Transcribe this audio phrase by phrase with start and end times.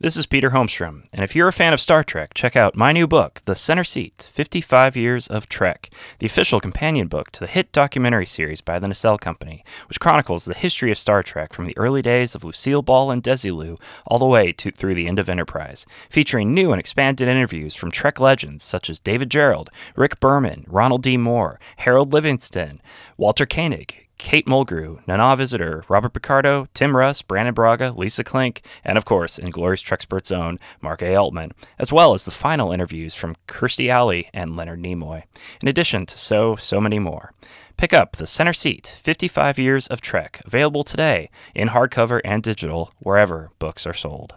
[0.00, 2.92] This is Peter Holmstrom, and if you're a fan of Star Trek, check out my
[2.92, 5.90] new book, The Center Seat 55 Years of Trek,
[6.20, 10.44] the official companion book to the hit documentary series by the Nacelle Company, which chronicles
[10.44, 13.76] the history of Star Trek from the early days of Lucille Ball and Desilu
[14.06, 17.90] all the way to through the end of Enterprise, featuring new and expanded interviews from
[17.90, 21.16] Trek legends such as David Gerrold, Rick Berman, Ronald D.
[21.16, 22.80] Moore, Harold Livingston,
[23.16, 28.98] Walter Koenig, Kate Mulgrew, Nana Visitor, Robert Picardo, Tim Russ, Brannon Braga, Lisa Klink, and
[28.98, 31.14] of course, Inglorious Trekspert's own Mark A.
[31.14, 35.22] Altman, as well as the final interviews from Kirstie Alley and Leonard Nimoy,
[35.62, 37.32] in addition to so, so many more.
[37.76, 42.92] Pick up The Center Seat 55 Years of Trek, available today in hardcover and digital
[42.98, 44.34] wherever books are sold.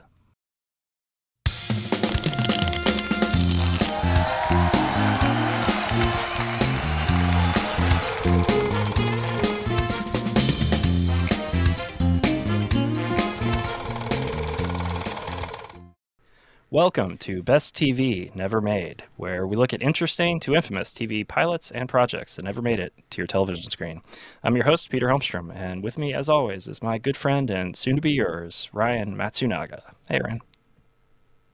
[16.74, 21.70] Welcome to Best TV Never Made, where we look at interesting to infamous TV pilots
[21.70, 24.02] and projects that never made it to your television screen.
[24.42, 27.76] I'm your host, Peter Holmstrom, and with me, as always, is my good friend and
[27.76, 29.82] soon to be yours, Ryan Matsunaga.
[30.08, 30.40] Hey, Ryan.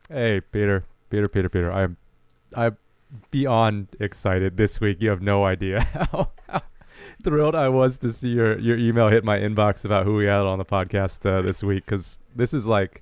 [0.07, 0.85] Hey, Peter.
[1.09, 1.71] Peter, Peter, Peter.
[1.71, 1.97] I'm,
[2.55, 2.77] I'm
[3.31, 5.01] beyond excited this week.
[5.01, 6.61] You have no idea how, how
[7.23, 10.41] thrilled I was to see your, your email hit my inbox about who we had
[10.41, 13.01] on the podcast uh, this week, because this is like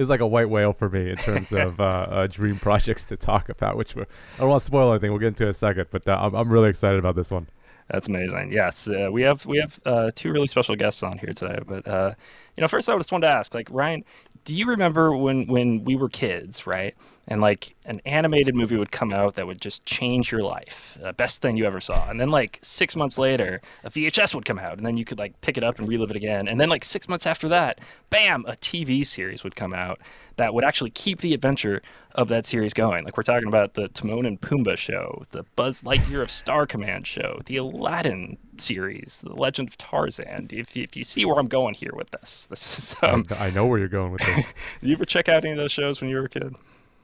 [0.00, 3.16] is like a white whale for me in terms of uh, uh, dream projects to
[3.16, 3.76] talk about.
[3.76, 4.04] Which I
[4.38, 5.10] don't want to spoil anything.
[5.10, 7.46] We'll get into in a second, but uh, I'm I'm really excited about this one.
[7.90, 8.52] That's amazing.
[8.52, 11.58] Yes, uh, we have we have uh, two really special guests on here today.
[11.66, 12.14] But uh,
[12.56, 14.04] you know, first I just wanted to ask, like Ryan,
[14.44, 16.94] do you remember when when we were kids, right?
[17.30, 21.12] And like an animated movie would come out that would just change your life, uh,
[21.12, 22.10] best thing you ever saw.
[22.10, 25.18] And then like six months later, a VHS would come out, and then you could
[25.18, 26.48] like pick it up and relive it again.
[26.48, 30.00] And then like six months after that, bam, a TV series would come out
[30.36, 31.82] that would actually keep the adventure
[32.14, 33.04] of that series going.
[33.04, 37.06] Like we're talking about the Timon and Pumbaa show, the Buzz Lightyear of Star Command
[37.06, 40.48] show, the Aladdin series, the Legend of Tarzan.
[40.50, 42.96] If you, if you see where I'm going here with this, this is.
[43.02, 44.54] Um, I know where you're going with this.
[44.80, 46.56] did you ever check out any of those shows when you were a kid?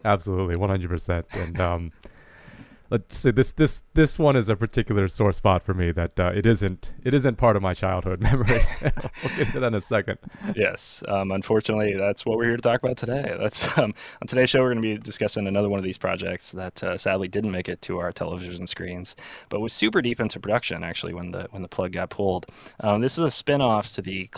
[0.06, 0.88] Absolutely, 100.
[0.88, 1.92] percent And um,
[2.90, 6.30] let's say this this this one is a particular sore spot for me that uh,
[6.34, 8.78] it isn't it isn't part of my childhood memories.
[8.82, 10.18] we'll get to that in a second.
[10.54, 13.34] Yes, um, unfortunately, that's what we're here to talk about today.
[13.38, 14.60] That's um, on today's show.
[14.60, 17.68] We're going to be discussing another one of these projects that uh, sadly didn't make
[17.68, 19.16] it to our television screens,
[19.48, 22.46] but was super deep into production actually when the when the plug got pulled.
[22.80, 24.28] Um, this is a spin-off to the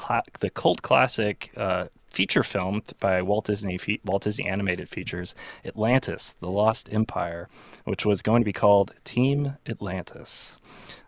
[0.41, 6.51] the cult classic uh, feature film by Walt Disney Walt Disney Animated Features Atlantis: The
[6.51, 7.49] Lost Empire,
[7.85, 10.59] which was going to be called Team Atlantis.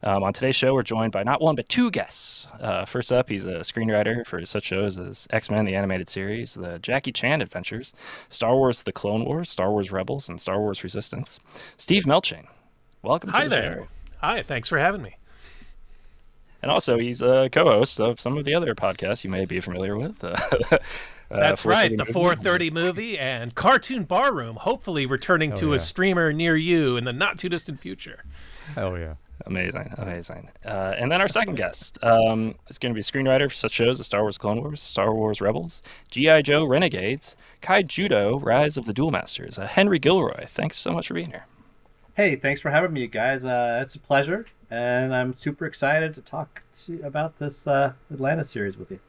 [0.04, 2.46] Um, on today's show, we're joined by not one but two guests.
[2.60, 6.54] Uh, first up, he's a screenwriter for such shows as X Men: The Animated Series,
[6.54, 7.92] the Jackie Chan Adventures,
[8.28, 11.40] Star Wars: The Clone Wars, Star Wars Rebels, and Star Wars Resistance.
[11.76, 12.46] Steve Melching,
[13.02, 13.30] welcome.
[13.30, 13.74] Hi the there.
[13.74, 13.88] Show.
[14.18, 15.16] Hi, thanks for having me.
[16.62, 19.96] And also, he's a co-host of some of the other podcasts you may be familiar
[19.96, 20.22] with.
[20.22, 20.36] Uh,
[21.30, 25.76] That's right, the 4:30 movie and Cartoon Barroom, hopefully returning oh, to yeah.
[25.76, 28.24] a streamer near you in the not too distant future.
[28.74, 29.14] Hell yeah!
[29.46, 30.50] Amazing, amazing.
[30.64, 33.72] Uh, and then our second guest um, is going to be a screenwriter for such
[33.72, 36.42] shows as Star Wars Clone Wars, Star Wars Rebels, G.I.
[36.42, 39.58] Joe Renegades, Kaijudo, Rise of the Duel Masters.
[39.58, 41.46] Uh, Henry Gilroy, thanks so much for being here.
[42.14, 43.44] Hey, thanks for having me, guys.
[43.44, 48.50] Uh, it's a pleasure, and I'm super excited to talk to about this uh, Atlantis
[48.50, 49.00] series with you.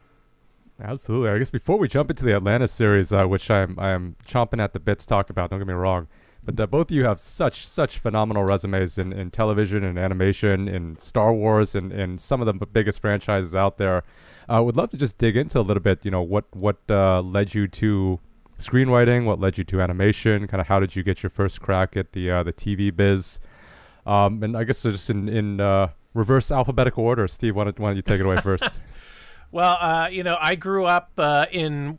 [0.80, 1.30] Absolutely.
[1.30, 4.72] I guess before we jump into the Atlantis series, uh, which I'm I'm chomping at
[4.72, 5.50] the bits to talk about.
[5.50, 6.08] Don't get me wrong,
[6.44, 10.98] but both of you have such such phenomenal resumes in, in television and animation, in
[10.98, 14.02] Star Wars, and in some of the biggest franchises out there.
[14.48, 16.04] I uh, would love to just dig into a little bit.
[16.04, 18.18] You know, what what uh, led you to
[18.58, 19.24] screenwriting?
[19.24, 20.48] What led you to animation?
[20.48, 23.38] Kind of how did you get your first crack at the uh, the TV biz?
[24.06, 27.28] Um, and I guess just in in uh, reverse alphabetical order.
[27.28, 28.80] Steve, why don't, why don't you take it away first?
[29.50, 31.98] Well, uh, you know, I grew up uh, in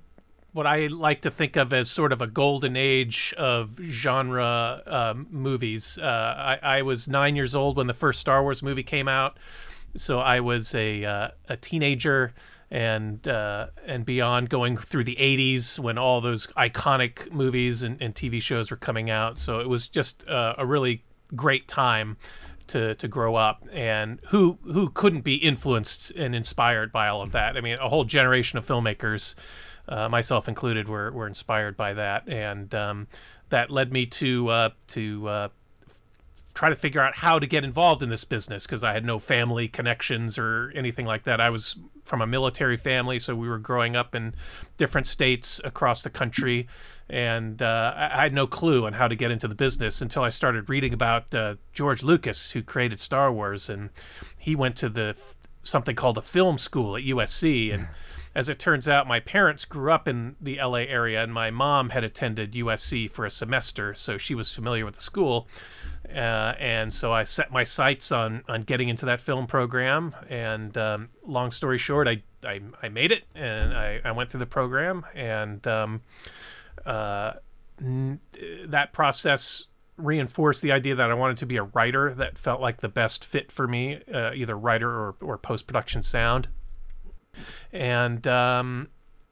[0.53, 5.27] what I like to think of as sort of a golden age of genre um,
[5.29, 5.97] movies.
[5.97, 9.37] Uh, I, I, was nine years old when the first Star Wars movie came out,
[9.95, 12.33] so I was a uh, a teenager
[12.69, 18.13] and uh, and beyond, going through the '80s when all those iconic movies and, and
[18.13, 19.39] TV shows were coming out.
[19.39, 21.03] So it was just uh, a really
[21.35, 22.17] great time
[22.67, 27.31] to to grow up and who who couldn't be influenced and inspired by all of
[27.31, 27.57] that.
[27.57, 29.35] I mean a whole generation of filmmakers
[29.87, 32.27] uh, myself included were, were inspired by that.
[32.27, 33.07] And um,
[33.49, 35.49] that led me to uh, to uh,
[36.53, 39.19] try to figure out how to get involved in this business because I had no
[39.19, 41.41] family connections or anything like that.
[41.41, 44.35] I was from a military family, so we were growing up in
[44.77, 46.67] different states across the country,
[47.09, 50.29] and uh, I had no clue on how to get into the business until I
[50.29, 53.89] started reading about uh, George Lucas, who created Star Wars, and
[54.37, 55.15] he went to the
[55.61, 57.87] something called a film school at USC, and
[58.35, 61.89] as it turns out, my parents grew up in the LA area, and my mom
[61.89, 65.47] had attended USC for a semester, so she was familiar with the school.
[66.09, 70.15] Uh, and so I set my sights on on getting into that film program.
[70.29, 74.39] And um, long story short, I, I, I made it, and I, I went through
[74.39, 76.01] the program, and um,
[76.85, 77.33] uh,
[77.81, 78.19] n-
[78.67, 79.65] that process
[79.97, 83.23] reinforced the idea that I wanted to be a writer that felt like the best
[83.23, 86.47] fit for me, uh, either writer or, or post production sound
[87.71, 88.89] and um,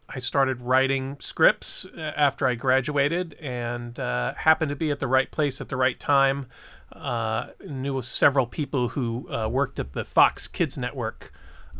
[0.09, 5.07] I started writing scripts uh, after I graduated, and uh, happened to be at the
[5.07, 6.47] right place at the right time.
[6.91, 11.31] Uh, knew several people who uh, worked at the Fox Kids Network.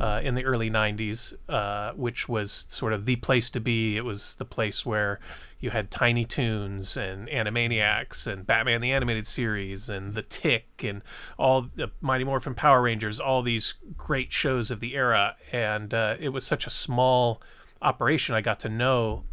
[0.01, 3.98] Uh, in the early 90s, uh, which was sort of the place to be.
[3.98, 5.19] It was the place where
[5.59, 11.03] you had Tiny Toons and Animaniacs and Batman the Animated Series and The Tick and
[11.38, 15.36] all the Mighty Morphin Power Rangers, all these great shows of the era.
[15.51, 17.39] And uh, it was such a small
[17.80, 18.33] operation.
[18.33, 19.25] I got to know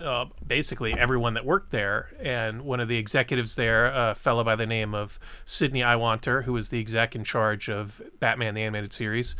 [0.00, 2.08] uh, basically everyone that worked there.
[2.18, 6.54] And one of the executives there, a fellow by the name of Sidney Iwanter, who
[6.54, 9.36] was the exec in charge of Batman the Animated Series,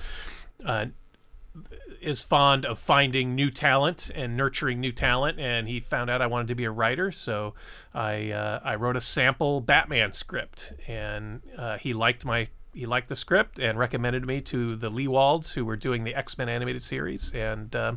[0.64, 0.86] uh,
[2.00, 6.26] is fond of finding new talent and nurturing new talent, and he found out I
[6.26, 7.54] wanted to be a writer, so
[7.94, 13.08] I uh, I wrote a sample Batman script, and uh, he liked my he liked
[13.08, 16.82] the script and recommended me to the Lewalds who were doing the X Men animated
[16.82, 17.94] series, and uh,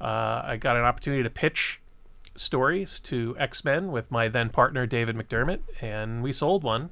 [0.00, 1.80] uh, I got an opportunity to pitch
[2.36, 6.90] stories to X Men with my then partner David McDermott, and we sold one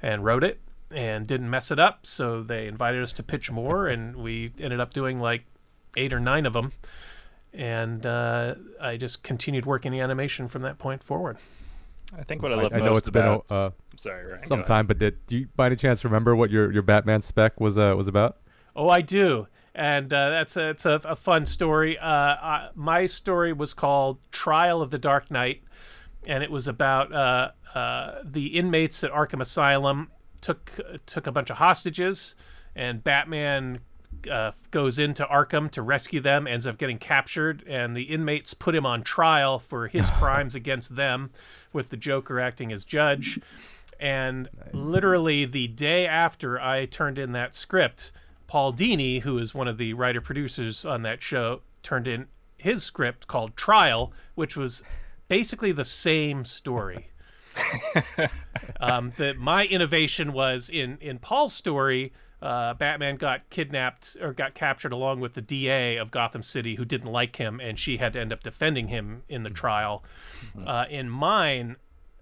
[0.00, 0.60] and wrote it
[0.90, 2.06] and didn't mess it up.
[2.06, 5.44] So they invited us to pitch more, and we ended up doing like
[5.96, 6.72] eight or nine of them.
[7.52, 11.38] And uh, I just continued working the animation from that point forward.
[12.16, 14.26] I think what I love I, I most know it's about been a, uh, sorry,
[14.26, 17.22] Ryan, some time, but did do you by any chance remember what your, your Batman
[17.22, 18.38] spec was uh, was about?
[18.74, 21.98] Oh, I do, and uh, that's a, it's a, a fun story.
[21.98, 25.62] Uh, I, my story was called "Trial of the Dark Knight,"
[26.26, 30.10] and it was about uh, uh, the inmates at Arkham Asylum
[30.40, 32.34] took took a bunch of hostages,
[32.74, 33.80] and Batman
[34.30, 38.74] uh, goes into Arkham to rescue them, ends up getting captured, and the inmates put
[38.74, 41.30] him on trial for his crimes against them,
[41.72, 43.40] with the Joker acting as judge.
[43.98, 48.12] And literally the day after I turned in that script,
[48.46, 52.26] Paul Dini, who is one of the writer producers on that show, turned in
[52.56, 54.82] his script called Trial, which was
[55.28, 57.09] basically the same story.
[58.80, 62.12] um, the, my innovation was in in Paul's story.
[62.42, 66.86] Uh, Batman got kidnapped or got captured along with the DA of Gotham City, who
[66.86, 70.02] didn't like him, and she had to end up defending him in the trial.
[70.66, 71.76] Uh, in mine,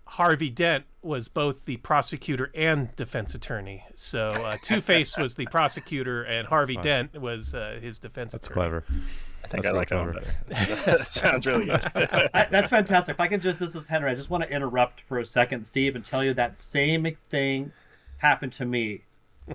[0.08, 3.84] Harvey Dent was both the prosecutor and defense attorney.
[3.94, 6.76] So uh, Two Face was the prosecutor, and Harvey.
[6.76, 8.70] Dent was uh, his defense That's attorney.
[8.70, 9.04] That's clever.
[9.48, 10.98] I think That's I like that one better.
[10.98, 11.80] that sounds really good.
[12.34, 13.14] I, that's fantastic.
[13.14, 14.10] If I can just, this is Henry.
[14.10, 17.72] I just want to interrupt for a second, Steve, and tell you that same thing
[18.18, 19.04] happened to me,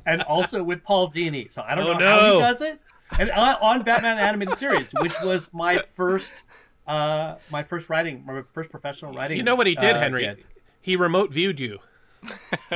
[0.07, 1.53] and also with Paul Dini.
[1.53, 2.79] So I don't Oh, know how he does it,
[3.19, 6.33] and on, on Batman animated series, which was my first,
[6.87, 9.37] uh, my first writing, my first professional writing.
[9.37, 10.23] You know what he did, uh, Henry?
[10.25, 10.43] gig.
[10.81, 11.77] He remote viewed you.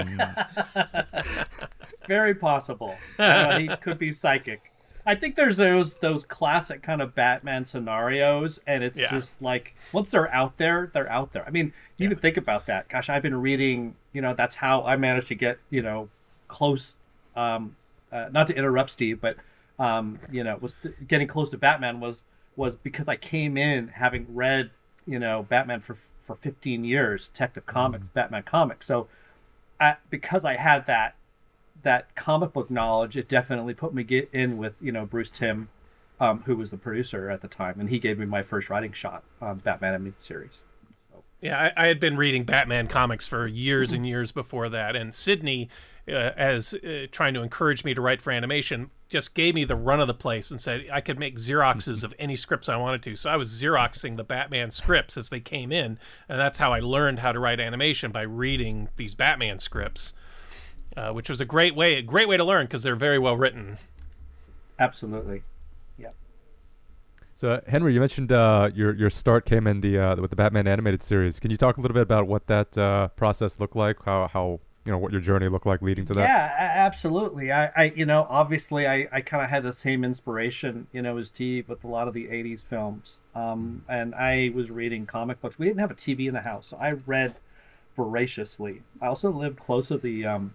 [2.08, 2.96] Very possible.
[3.20, 4.72] Uh, he could be psychic.
[5.08, 9.10] I think there's those those classic kind of Batman scenarios, and it's Yeah.
[9.10, 11.48] just like once they're out there, they're out there.
[11.48, 12.90] I mean, you even think about that.
[12.90, 13.96] Gosh, I've been reading.
[14.12, 16.10] You know, that's how I managed to get you know
[16.50, 16.98] close.
[17.38, 17.78] Um,
[18.12, 19.38] uh, not to interrupt Steve, but
[19.80, 20.76] um, you know, was
[21.08, 22.26] getting close to Batman was
[22.58, 24.72] was because I came in having read
[25.06, 25.96] you know Batman for
[26.26, 28.86] for 15 years, Detective Comics, Batman comics.
[28.86, 29.08] So,
[29.80, 31.16] I, because I had that
[31.84, 35.70] that comic book knowledge, it definitely put me in with you know Bruce Timm,
[36.20, 38.92] um, who was the producer at the time, and he gave me my first writing
[38.92, 40.60] shot on Batman series.
[41.42, 45.14] Yeah, I, I had been reading Batman comics for years and years before that, and
[45.14, 45.70] Sidney,
[46.08, 49.76] uh, as uh, trying to encourage me to write for animation, just gave me the
[49.76, 53.04] run of the place and said I could make Xeroxes of any scripts I wanted
[53.04, 53.16] to.
[53.16, 56.80] So I was Xeroxing the Batman scripts as they came in, and that's how I
[56.80, 60.16] learned how to write animation by reading these Batman scripts,
[60.98, 63.38] uh, which was a great way, a great way to learn because they're very well
[63.38, 63.78] written.
[64.80, 65.44] Absolutely.
[65.98, 66.10] Yeah.
[67.36, 70.68] So Henry, you mentioned uh, your your start came in the uh, with the Batman
[70.68, 71.40] animated series.
[71.40, 74.04] Can you talk a little bit about what that uh, process looked like?
[74.04, 76.22] How how you know what your journey looked like leading to that.
[76.22, 77.52] Yeah, absolutely.
[77.52, 81.18] I, I, you know, obviously, I, I kind of had the same inspiration, you know,
[81.18, 83.20] as Steve with a lot of the '80s films.
[83.36, 85.60] Um, and I was reading comic books.
[85.60, 87.36] We didn't have a TV in the house, so I read
[87.98, 88.84] voraciously.
[89.02, 90.54] I also lived close to the um,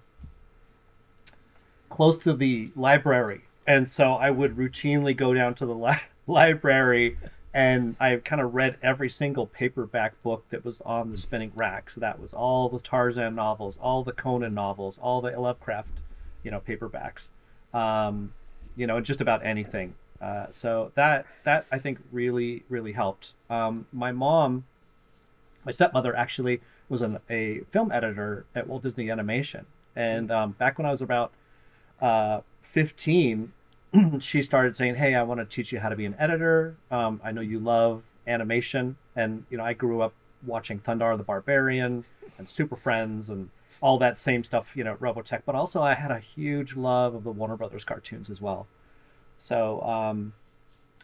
[1.92, 7.18] close to the library, and so I would routinely go down to the li- library,
[7.52, 11.90] and I kind of read every single paperback book that was on the spinning rack.
[11.90, 16.00] So that was all the Tarzan novels, all the Conan novels, all the Lovecraft,
[16.42, 17.28] you know, paperbacks,
[17.74, 18.32] um,
[18.74, 19.94] you know, just about anything.
[20.18, 23.34] Uh, so that that I think really really helped.
[23.50, 24.64] Um, my mom,
[25.66, 30.78] my stepmother actually was an, a film editor at Walt Disney Animation, and um, back
[30.78, 31.32] when I was about
[32.02, 33.52] uh, 15,
[34.18, 36.76] she started saying, "Hey, I want to teach you how to be an editor.
[36.90, 40.12] Um, I know you love animation, and you know I grew up
[40.44, 42.04] watching Thundarr the Barbarian
[42.38, 45.42] and Super Friends and all that same stuff, you know, Robotech.
[45.44, 48.66] But also, I had a huge love of the Warner Brothers cartoons as well.
[49.36, 50.34] So um,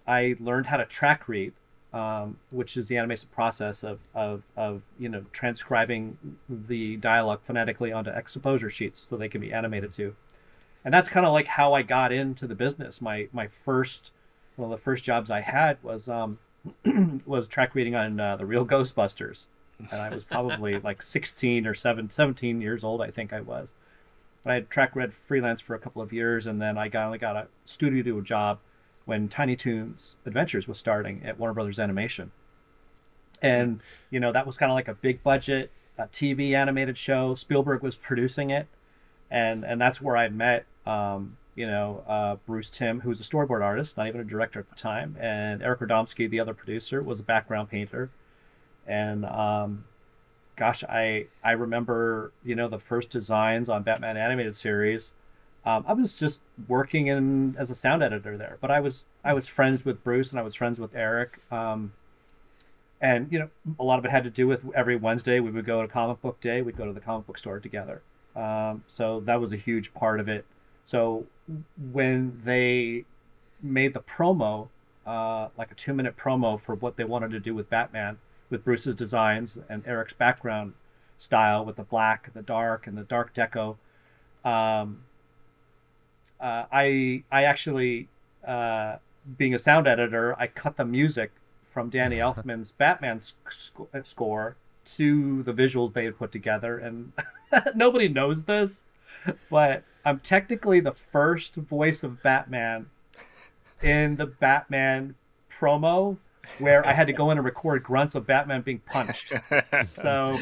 [0.06, 1.52] I learned how to track read,
[1.92, 6.16] um, which is the animation process of, of, of you know transcribing
[6.48, 10.14] the dialogue phonetically onto exposure sheets so they can be animated to
[10.88, 13.02] and that's kind of like how I got into the business.
[13.02, 14.10] My my first
[14.56, 16.38] one of the first jobs I had was um
[17.26, 19.44] was track reading on uh, the real Ghostbusters,
[19.92, 23.74] and I was probably like 16 or 7, 17 years old, I think I was.
[24.42, 27.12] But I had track read freelance for a couple of years, and then I got
[27.12, 28.58] I got a studio job
[29.04, 32.30] when Tiny Toons Adventures was starting at Warner Brothers Animation,
[33.42, 37.34] and you know that was kind of like a big budget a TV animated show.
[37.34, 38.68] Spielberg was producing it
[39.30, 43.24] and and that's where I met um, you know uh, Bruce Timm, who was a
[43.24, 47.02] storyboard artist, not even a director at the time, and Eric Radomski, the other producer,
[47.02, 48.10] was a background painter,
[48.86, 49.84] and um,
[50.56, 55.12] gosh, I I remember you know the first designs on Batman animated series.
[55.64, 59.32] Um, I was just working in as a sound editor there, but I was I
[59.32, 61.40] was friends with Bruce and I was friends with Eric.
[61.50, 61.92] Um,
[63.00, 65.66] and you know, a lot of it had to do with every Wednesday we would
[65.66, 66.62] go to comic book day.
[66.62, 68.02] We'd go to the comic book store together.
[68.34, 70.44] Um, so that was a huge part of it.
[70.88, 71.26] So
[71.92, 73.04] when they
[73.62, 74.68] made the promo,
[75.06, 78.16] uh, like a two minute promo for what they wanted to do with Batman,
[78.48, 80.72] with Bruce's designs and Eric's background
[81.18, 83.76] style with the black, the dark, and the dark deco,
[84.46, 85.02] um,
[86.40, 88.08] uh, I I actually,
[88.46, 88.96] uh,
[89.36, 91.32] being a sound editor, I cut the music
[91.70, 93.34] from Danny Elfman's Batman sc-
[94.04, 94.56] score
[94.96, 97.12] to the visuals they had put together, and
[97.74, 98.84] nobody knows this,
[99.50, 102.86] but I'm technically the first voice of Batman
[103.82, 105.14] in the Batman
[105.60, 106.16] promo
[106.58, 109.32] where I had to go in and record grunts of Batman being punched.
[109.86, 110.38] So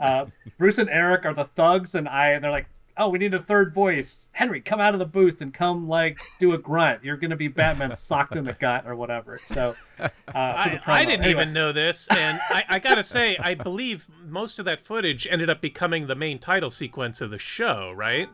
[0.00, 3.34] uh, Bruce and Eric are the thugs, and I, and they're like, "Oh, we need
[3.34, 4.24] a third voice.
[4.32, 7.04] Henry, come out of the booth and come like do a grunt.
[7.04, 11.24] You're gonna be Batman socked in the gut or whatever." So uh, I, I, didn't
[11.24, 11.42] anyway.
[11.42, 15.50] even know this, and I, I gotta say, I believe most of that footage ended
[15.50, 18.28] up becoming the main title sequence of the show, right?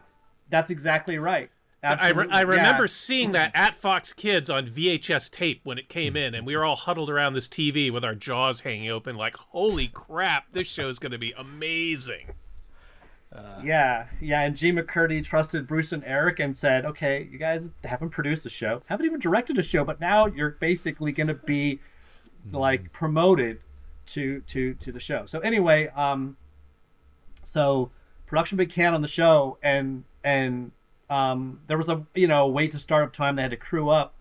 [0.50, 1.50] That's exactly right.
[1.82, 2.88] I, re- I remember yeah.
[2.88, 6.64] seeing that at Fox Kids on VHS tape when it came in, and we were
[6.64, 10.52] all huddled around this TV with our jaws hanging open, like, "Holy crap!
[10.52, 12.32] This show is going to be amazing."
[13.30, 17.70] Uh, yeah, yeah, and Jean MacCurdy trusted Bruce and Eric and said, "Okay, you guys
[17.84, 21.34] haven't produced a show, haven't even directed a show, but now you're basically going to
[21.34, 21.80] be
[22.52, 23.60] like promoted
[24.06, 26.38] to to to the show." So anyway, um,
[27.44, 27.90] so
[28.26, 30.72] production began on the show, and and
[31.10, 33.36] um, there was a you know wait to start up time.
[33.36, 34.14] They had to crew up,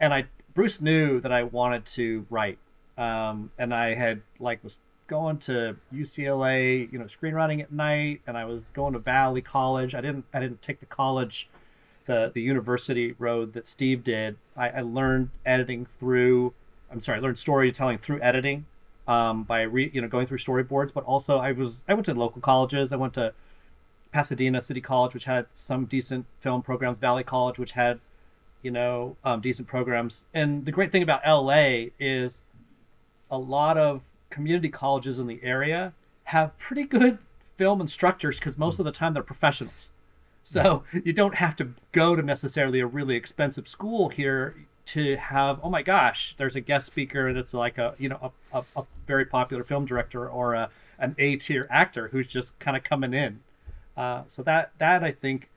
[0.00, 2.58] and I Bruce knew that I wanted to write,
[2.96, 8.36] um, and I had like was going to UCLA, you know, screenwriting at night, and
[8.36, 9.94] I was going to Valley College.
[9.94, 11.48] I didn't I didn't take the college,
[12.06, 14.36] the the university road that Steve did.
[14.56, 16.54] I, I learned editing through.
[16.90, 18.66] I'm sorry, I learned storytelling through editing,
[19.06, 20.92] um, by re, you know going through storyboards.
[20.92, 22.92] But also I was I went to local colleges.
[22.92, 23.34] I went to
[24.14, 27.98] Pasadena City College, which had some decent film programs, Valley College, which had,
[28.62, 30.22] you know, um, decent programs.
[30.32, 32.40] And the great thing about LA is
[33.28, 34.02] a lot of
[34.34, 35.92] community colleges in the area
[36.24, 37.18] have pretty good
[37.56, 39.90] film instructors because most of the time they're professionals.
[40.42, 44.54] So you don't have to go to necessarily a really expensive school here
[44.86, 48.32] to have oh my gosh there's a guest speaker and it's like a you know
[48.52, 52.58] a, a, a very popular film director or a an A tier actor who's just
[52.58, 53.40] kind of coming in
[53.96, 55.50] uh, so that that I think,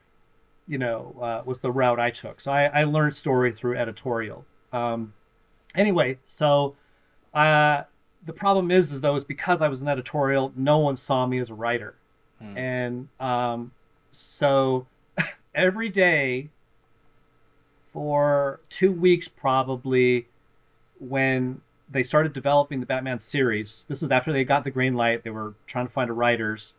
[0.66, 2.40] you know, uh, was the route I took.
[2.40, 4.44] So I, I learned story through editorial.
[4.72, 5.14] Um,
[5.74, 6.76] anyway, so
[7.34, 7.82] uh,
[8.26, 11.38] the problem is, is though, is because I was an editorial, no one saw me
[11.38, 11.94] as a writer.
[12.56, 13.72] and um,
[14.10, 14.86] so
[15.54, 16.50] every day
[17.92, 20.28] for two weeks probably
[21.00, 21.60] when
[21.90, 23.84] they started developing the Batman series.
[23.88, 25.24] This is after they got the green light.
[25.24, 26.74] They were trying to find a writers.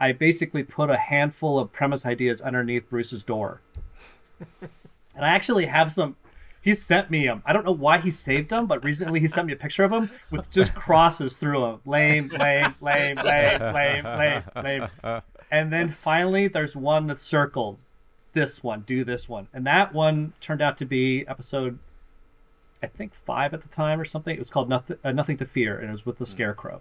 [0.00, 3.60] I basically put a handful of premise ideas underneath Bruce's door.
[4.60, 6.16] and I actually have some.
[6.64, 7.42] He sent me them.
[7.44, 9.90] I don't know why he saved them, but recently he sent me a picture of
[9.90, 11.80] them with just crosses through them.
[11.84, 14.88] Lame, lame, lame, lame, lame, lame, lame.
[15.50, 17.76] And then finally, there's one that's circled.
[18.32, 21.78] This one, do this one, and that one turned out to be episode
[22.82, 24.34] I think five at the time or something.
[24.34, 26.80] It was called Nothing, uh, Nothing to Fear, and it was with the Scarecrow.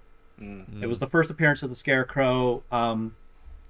[0.82, 3.16] It was the first appearance of the Scarecrow, um,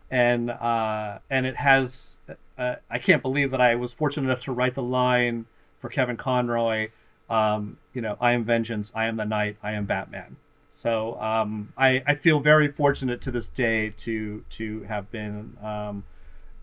[0.09, 2.17] and uh, and it has.
[2.57, 5.45] Uh, I can't believe that I was fortunate enough to write the line
[5.83, 6.91] for Kevin Conroy.
[7.29, 8.89] Um, you know, I am vengeance.
[8.95, 10.37] I am the knight, I am Batman.
[10.73, 16.05] So um, I, I feel very fortunate to this day to to have been um,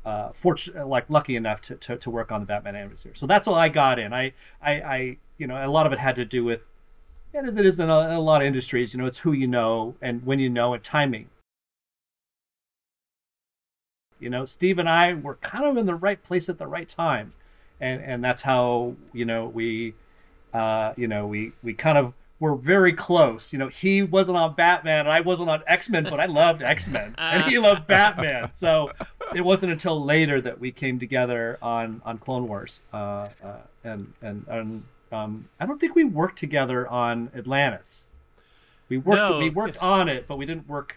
[0.07, 3.19] uh, fortunate, like lucky enough to, to, to work on the Batman animated series.
[3.19, 4.15] So that's all I got in.
[4.15, 6.62] I, I, I, you know, a lot of it had to do with,
[7.35, 9.33] and as it is in a, in a lot of industries, you know, it's who
[9.33, 11.29] you know and when you know and timing.
[14.19, 16.89] You know, Steve and I were kind of in the right place at the right
[16.89, 17.35] time,
[17.80, 19.94] and and that's how you know we,
[20.54, 23.52] uh, you know, we we kind of were very close.
[23.52, 26.62] You know, he wasn't on Batman, and I wasn't on X Men, but I loved
[26.62, 28.50] X Men, and he loved Batman.
[28.54, 28.90] So
[29.34, 34.12] it wasn't until later that we came together on on Clone Wars, uh, uh, and
[34.22, 34.82] and and
[35.12, 38.06] um, I don't think we worked together on Atlantis.
[38.88, 40.96] We worked No, we worked it's- on it, but we didn't work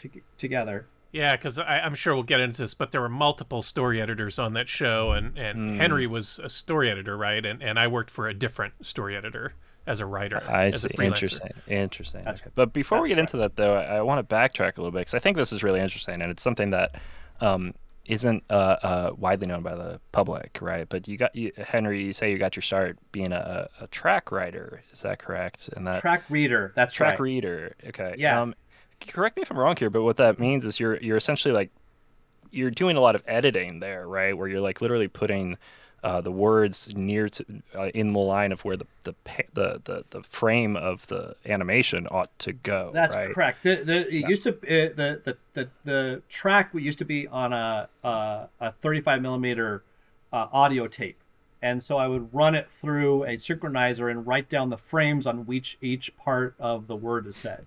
[0.00, 0.86] to, together.
[1.14, 4.54] Yeah, because I'm sure we'll get into this, but there were multiple story editors on
[4.54, 7.44] that show, and, and Henry was a story editor, right?
[7.46, 9.54] And and I worked for a different story editor
[9.86, 10.88] as a writer, I as see.
[10.98, 11.02] a.
[11.02, 11.50] Interesting.
[11.68, 12.26] Interesting.
[12.26, 12.50] Okay.
[12.56, 14.90] But before we that's get into that, though, I, I want to backtrack a little
[14.90, 16.96] bit because I think this is really interesting, and it's something that
[17.40, 17.74] um,
[18.06, 20.88] isn't uh, uh, widely known by the public, right?
[20.88, 22.04] But you got you, Henry.
[22.04, 24.82] You say you got your start being a, a track writer.
[24.92, 25.70] Is that correct?
[25.76, 27.20] And that Track reader, that's track right.
[27.20, 27.76] reader.
[27.86, 28.14] Okay.
[28.18, 28.40] Yeah.
[28.42, 28.56] Um, c-
[29.00, 31.70] correct me if I'm wrong here, but what that means is you're you're essentially like
[32.50, 34.36] you're doing a lot of editing there, right?
[34.36, 35.58] Where you're like literally putting
[36.04, 39.14] uh, the words near to uh, in the line of where the the,
[39.54, 42.90] the the the frame of the animation ought to go.
[42.92, 43.34] That's right?
[43.34, 43.62] correct.
[43.62, 47.26] The, the, it used to uh, the, the the the track we used to be
[47.26, 49.82] on a a, a 35 millimeter
[50.30, 51.18] uh, audio tape,
[51.62, 55.46] and so I would run it through a synchronizer and write down the frames on
[55.46, 57.64] which each part of the word is said.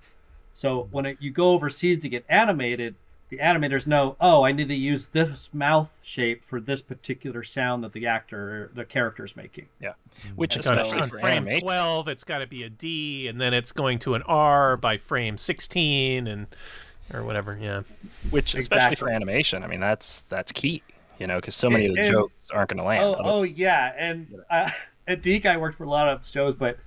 [0.57, 2.95] So when it, you go overseas to get animated,
[3.29, 7.83] the animators know, oh, I need to use this mouth shape for this particular sound
[7.83, 9.67] that the actor, or the character is making.
[9.79, 9.93] Yeah.
[10.35, 11.61] Which Like on, especially on frame animation.
[11.61, 14.97] 12, it's got to be a D, and then it's going to an R by
[14.97, 16.47] frame 16, and
[17.13, 17.57] or whatever.
[17.61, 17.83] Yeah.
[18.31, 20.83] Which especially for animation, I mean that's that's key.
[21.19, 23.03] You know, because so many of the And- jokes aren't going to land.
[23.03, 24.69] Oh, oh yeah, and uh,
[25.07, 26.77] at DIC I worked for a lot of shows, but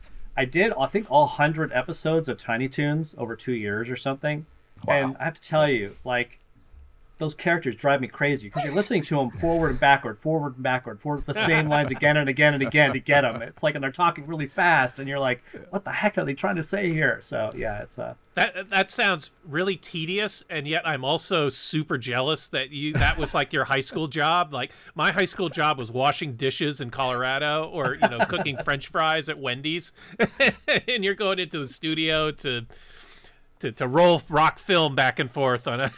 [0.40, 4.46] I did I think all hundred episodes of Tiny Toons over two years or something.
[4.87, 4.94] Wow.
[4.94, 6.38] And I have to tell you, like
[7.20, 10.62] those characters drive me crazy because you're listening to them forward and backward, forward and
[10.62, 13.42] backward, forward the same lines again and again and again to get them.
[13.42, 16.33] It's like and they're talking really fast, and you're like, what the heck are they
[16.33, 17.20] trying to say here?
[17.22, 22.48] So yeah, it's uh, That that sounds really tedious, and yet I'm also super jealous
[22.48, 24.54] that you that was like your high school job.
[24.54, 28.88] Like my high school job was washing dishes in Colorado, or you know, cooking French
[28.88, 29.92] fries at Wendy's,
[30.88, 32.66] and you're going into the studio to
[33.61, 35.92] to, to roll rock film back and forth on a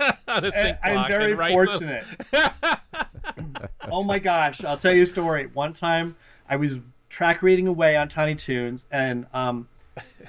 [0.28, 2.04] a sync I'm very fortunate.
[3.90, 5.48] oh my gosh, I'll tell you a story.
[5.52, 6.16] One time
[6.48, 9.68] I was track reading away on Tiny Toons, and um,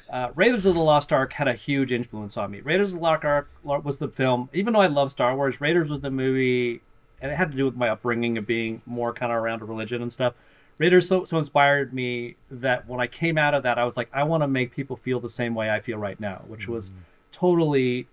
[0.09, 2.61] uh, Raiders of the Lost Ark had a huge influence on me.
[2.61, 5.89] Raiders of the Lost Ark was the film, even though I love Star Wars, Raiders
[5.89, 6.81] was the movie,
[7.21, 10.01] and it had to do with my upbringing of being more kind of around religion
[10.01, 10.33] and stuff.
[10.79, 14.09] Raiders so, so inspired me that when I came out of that, I was like,
[14.11, 16.91] I want to make people feel the same way I feel right now, which was
[17.31, 18.07] totally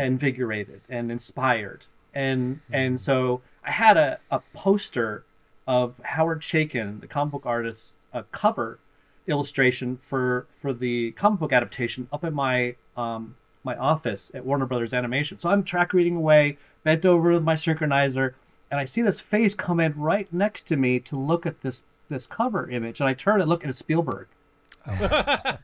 [0.00, 1.84] invigorated and inspired.
[2.14, 5.24] And and so I had a, a poster
[5.66, 8.78] of Howard Chaykin, the comic book artist, a cover
[9.26, 14.66] illustration for for the comic book adaptation up in my um my office at Warner
[14.66, 15.38] Brothers Animation.
[15.38, 18.34] So I'm track reading away, bent over with my synchronizer,
[18.70, 21.82] and I see this face come in right next to me to look at this
[22.08, 24.28] this cover image, and I turn and look and it's Spielberg.
[24.86, 25.58] and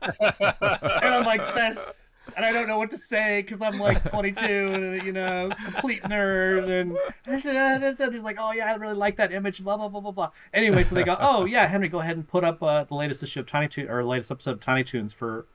[1.03, 2.03] I'm like, this.
[2.37, 6.03] And I don't know what to say because I'm like 22 and you know complete
[6.03, 10.01] nerd and and he's like, oh yeah, I really like that image, blah blah blah
[10.01, 10.31] blah blah.
[10.53, 13.23] Anyway, so they go, oh yeah, Henry, go ahead and put up uh, the latest
[13.23, 15.47] issue of Tiny Toon or latest episode of Tiny Toons for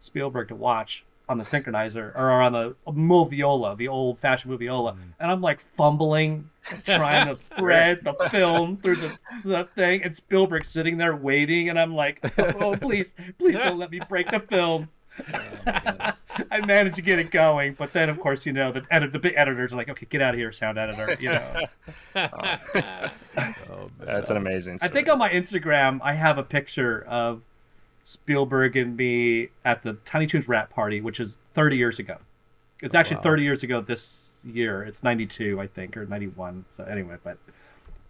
[0.00, 1.04] Spielberg to watch.
[1.28, 6.50] on the synchronizer or on the moviola, the old fashioned moviola, and I'm like fumbling,
[6.84, 11.78] trying to thread the film through the, the thing, and Spielberg sitting there waiting, and
[11.78, 12.18] I'm like,
[12.60, 14.88] oh please, please don't let me break the film.
[16.50, 19.18] I managed to get it going, but then of course you know the edit, the
[19.18, 21.16] big editors are like, okay, get out of here, sound editor.
[21.20, 21.66] You know.
[23.98, 24.78] That's an amazing.
[24.80, 27.42] I think on my Instagram I have a picture of
[28.04, 32.16] Spielberg and me at the Tiny Toons Rat Party, which is 30 years ago.
[32.82, 33.22] It's actually wow.
[33.22, 34.82] 30 years ago this year.
[34.82, 36.64] It's 92, I think, or 91.
[36.76, 37.36] So anyway, but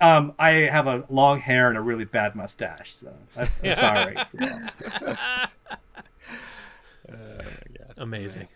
[0.01, 3.77] um, I have a long hair and a really bad mustache, so I'm, I'm
[5.16, 5.49] sorry.
[7.96, 8.49] Amazing.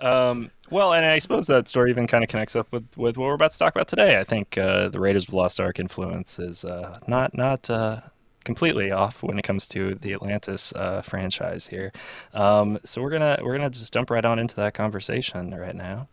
[0.00, 3.26] Um, well, and I suppose that story even kind of connects up with, with what
[3.26, 4.20] we're about to talk about today.
[4.20, 8.00] I think uh, the Raiders of the Lost Ark influence is uh, not not uh,
[8.44, 11.92] completely off when it comes to the Atlantis uh, franchise here.
[12.32, 16.08] Um, so we're gonna we're gonna just jump right on into that conversation right now.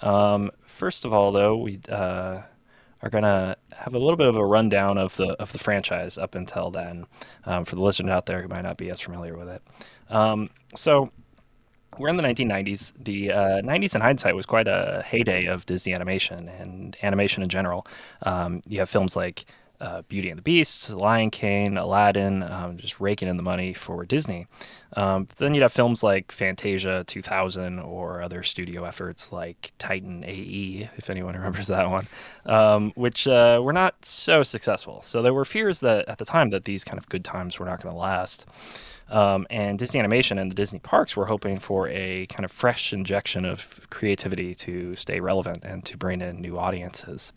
[0.00, 2.42] Um, first of all, though, we uh,
[3.02, 6.34] are gonna have a little bit of a rundown of the of the franchise up
[6.34, 7.06] until then,
[7.46, 9.62] um, for the listeners out there who might not be as familiar with it.
[10.10, 11.10] Um, so
[11.98, 12.92] we're in the 1990s.
[13.02, 17.48] The uh, 90s in hindsight was quite a heyday of Disney animation and animation in
[17.48, 17.86] general.
[18.22, 19.44] Um, you have films like
[19.80, 24.04] uh, Beauty and the Beast, Lion King, Aladdin, um, just raking in the money for
[24.04, 24.46] Disney.
[24.94, 30.90] Um, then you'd have films like Fantasia 2000 or other studio efforts like Titan AE,
[30.96, 32.08] if anyone remembers that one,
[32.46, 35.00] um, which uh, were not so successful.
[35.02, 37.66] So there were fears that at the time that these kind of good times were
[37.66, 38.46] not going to last.
[39.10, 42.92] Um, and Disney Animation and the Disney parks were hoping for a kind of fresh
[42.92, 47.32] injection of creativity to stay relevant and to bring in new audiences.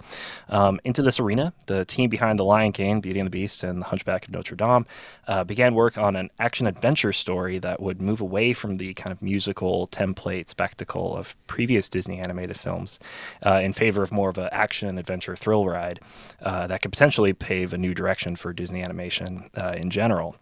[0.50, 3.82] Um, into this arena, the team behind The Lion King, Beauty and the Beast, and
[3.82, 4.86] The Hunchback of Notre Dame
[5.28, 9.12] uh, began work on an action adventure story that would move away from the kind
[9.12, 13.00] of musical template spectacle of previous Disney animated films
[13.46, 16.00] uh, in favor of more of an action adventure thrill ride
[16.42, 20.36] uh, that could potentially pave a new direction for Disney animation uh, in general.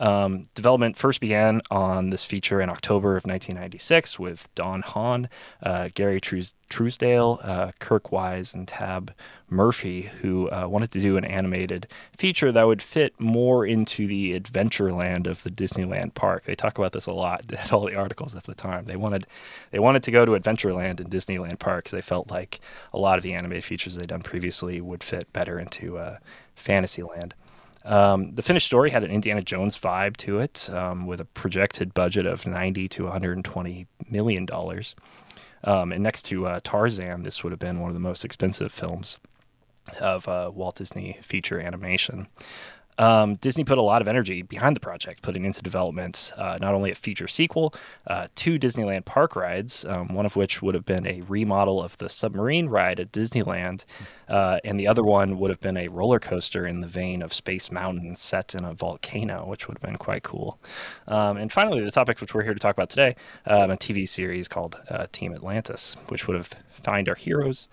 [0.00, 5.28] Um, development first began on this feature in October of 1996 with Don Hahn,
[5.62, 9.12] uh, Gary Trousdale, uh, Kirk Wise, and Tab
[9.50, 11.86] Murphy, who uh, wanted to do an animated
[12.16, 16.44] feature that would fit more into the adventure land of the Disneyland park.
[16.44, 18.86] They talk about this a lot at all the articles of the time.
[18.86, 19.26] They wanted
[19.70, 21.90] they wanted to go to Adventureland and Disneyland parks.
[21.90, 22.60] They felt like
[22.94, 26.16] a lot of the animated features they'd done previously would fit better into uh,
[26.56, 27.34] Fantasyland.
[27.84, 31.94] Um, the finished story had an Indiana Jones vibe to it, um, with a projected
[31.94, 34.94] budget of 90 to 120 million dollars.
[35.64, 38.72] Um, and next to uh, Tarzan, this would have been one of the most expensive
[38.72, 39.18] films
[40.00, 42.28] of uh, Walt Disney feature animation.
[43.00, 46.74] Um, Disney put a lot of energy behind the project, putting into development uh, not
[46.74, 47.72] only a feature sequel,
[48.06, 51.96] uh, two Disneyland park rides, um, one of which would have been a remodel of
[51.96, 53.86] the submarine ride at Disneyland,
[54.28, 57.32] uh, and the other one would have been a roller coaster in the vein of
[57.32, 60.58] Space Mountain set in a volcano, which would have been quite cool.
[61.08, 64.06] Um, and finally, the topic which we're here to talk about today um, a TV
[64.06, 67.66] series called uh, Team Atlantis, which would have found our heroes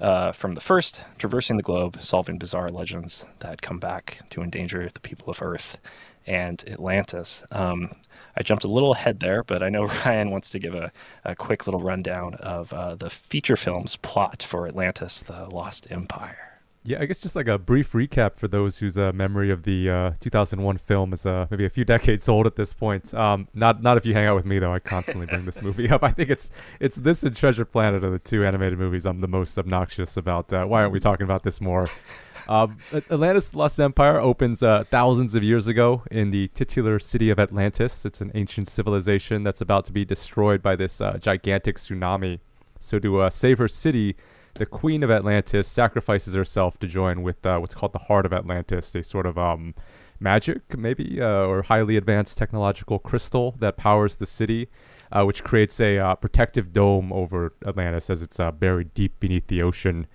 [0.00, 4.88] uh, from the first, traversing the globe, solving bizarre legends that come back to endanger
[4.88, 5.78] the people of Earth
[6.26, 7.44] and Atlantis.
[7.50, 7.92] Um,
[8.36, 10.90] I jumped a little ahead there, but I know Ryan wants to give a,
[11.24, 16.43] a quick little rundown of uh, the feature film's plot for Atlantis, the Lost Empire.
[16.86, 19.88] Yeah, I guess just like a brief recap for those whose uh, memory of the
[19.88, 23.14] uh, 2001 film is uh, maybe a few decades old at this point.
[23.14, 24.74] Um, not not if you hang out with me though.
[24.74, 26.02] I constantly bring this movie up.
[26.04, 29.28] I think it's it's this and Treasure Planet are the two animated movies I'm the
[29.28, 30.52] most obnoxious about.
[30.52, 31.88] Uh, why aren't we talking about this more?
[32.46, 37.38] Um, Atlantis Lost Empire opens uh, thousands of years ago in the titular city of
[37.38, 38.04] Atlantis.
[38.04, 42.40] It's an ancient civilization that's about to be destroyed by this uh, gigantic tsunami.
[42.80, 44.16] So to save her city
[44.54, 48.32] the Queen of Atlantis sacrifices herself to join with uh, what's called the Heart of
[48.32, 49.74] Atlantis, a sort of um,
[50.20, 54.68] magic, maybe, uh, or highly advanced technological crystal that powers the city,
[55.10, 59.46] uh, which creates a uh, protective dome over Atlantis as it's uh, buried deep beneath
[59.48, 60.06] the ocean.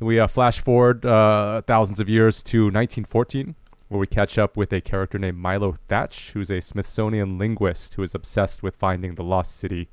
[0.00, 3.54] We uh, flash forward thousands of years to 1914,
[3.88, 8.02] where we catch up with a character named Milo Thatch, who's a Smithsonian linguist who
[8.02, 9.88] is obsessed with finding the lost city.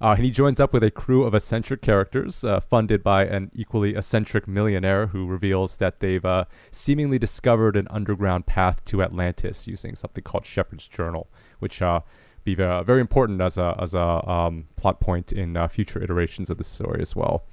[0.00, 3.50] Uh, and he joins up with a crew of eccentric characters, uh, funded by an
[3.54, 9.66] equally eccentric millionaire who reveals that they've uh, seemingly discovered an underground path to Atlantis
[9.66, 11.28] using something called Shepherd's Journal,
[11.60, 12.00] which uh,
[12.44, 16.58] be very important as a as a um, plot point in uh, future iterations of
[16.58, 17.44] the story as well.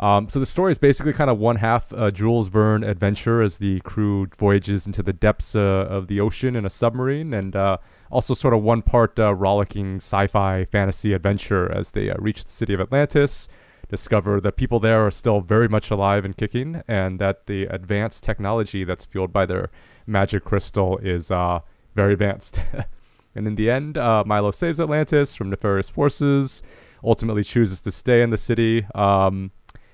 [0.00, 3.58] Um, so the story is basically kind of one half uh, Jules Verne adventure as
[3.58, 7.76] the crew voyages into the depths uh, of the ocean in a submarine, and uh,
[8.10, 12.50] also sort of one part uh, rollicking sci-fi fantasy adventure as they uh, reach the
[12.50, 13.46] city of Atlantis,
[13.90, 18.24] discover that people there are still very much alive and kicking, and that the advanced
[18.24, 19.68] technology that's fueled by their
[20.06, 21.60] magic crystal is uh,
[21.94, 22.62] very advanced.
[23.34, 26.62] and in the end, Milo saves Atlantis from nefarious forces.
[27.04, 28.86] Ultimately, chooses to stay in the city.
[28.94, 29.52] Um,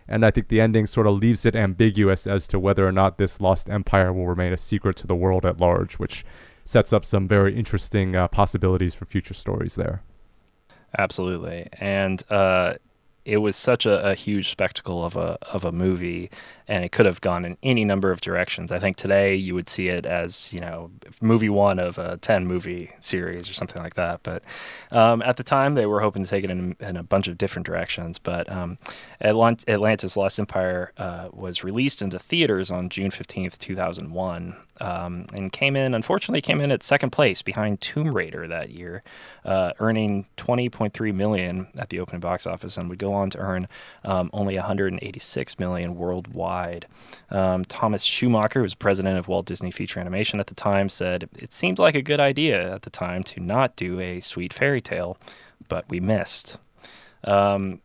[0.09, 3.19] and I think the ending sort of leaves it ambiguous as to whether or not
[3.19, 6.25] this lost empire will remain a secret to the world at large, which
[6.65, 10.03] sets up some very interesting uh, possibilities for future stories there.
[10.99, 12.75] Absolutely, and uh,
[13.27, 16.31] it was such a, a, huge spectacle of a of a movie,
[16.69, 18.71] and it could have gone in any number of directions.
[18.71, 22.47] I think today you would see it as you know movie one of a ten
[22.47, 24.23] movie series or something like that.
[24.23, 24.45] But
[24.93, 27.37] um, at the time, they were hoping to take it in, in a bunch of
[27.37, 28.19] different directions.
[28.19, 28.79] But um,
[29.21, 34.55] Atlant- Atlantis: Lost Empire uh, was released into theaters on June fifteenth, two thousand one,
[34.81, 39.03] um, and came in unfortunately came in at second place behind Tomb Raider that year,
[39.45, 43.31] uh, earning twenty point three million at the opening box office, and would go on
[43.31, 43.69] to earn
[44.05, 46.87] um, only one hundred and eighty six million worldwide.
[47.31, 51.29] Um, Thomas Schumacher, who was president of Walt Disney Feature Animation at the time, said
[51.37, 54.81] it seemed like a good idea at the time to not do a sweet fairy
[54.81, 55.17] tale,
[55.69, 56.59] but we missed.
[57.25, 57.81] Um,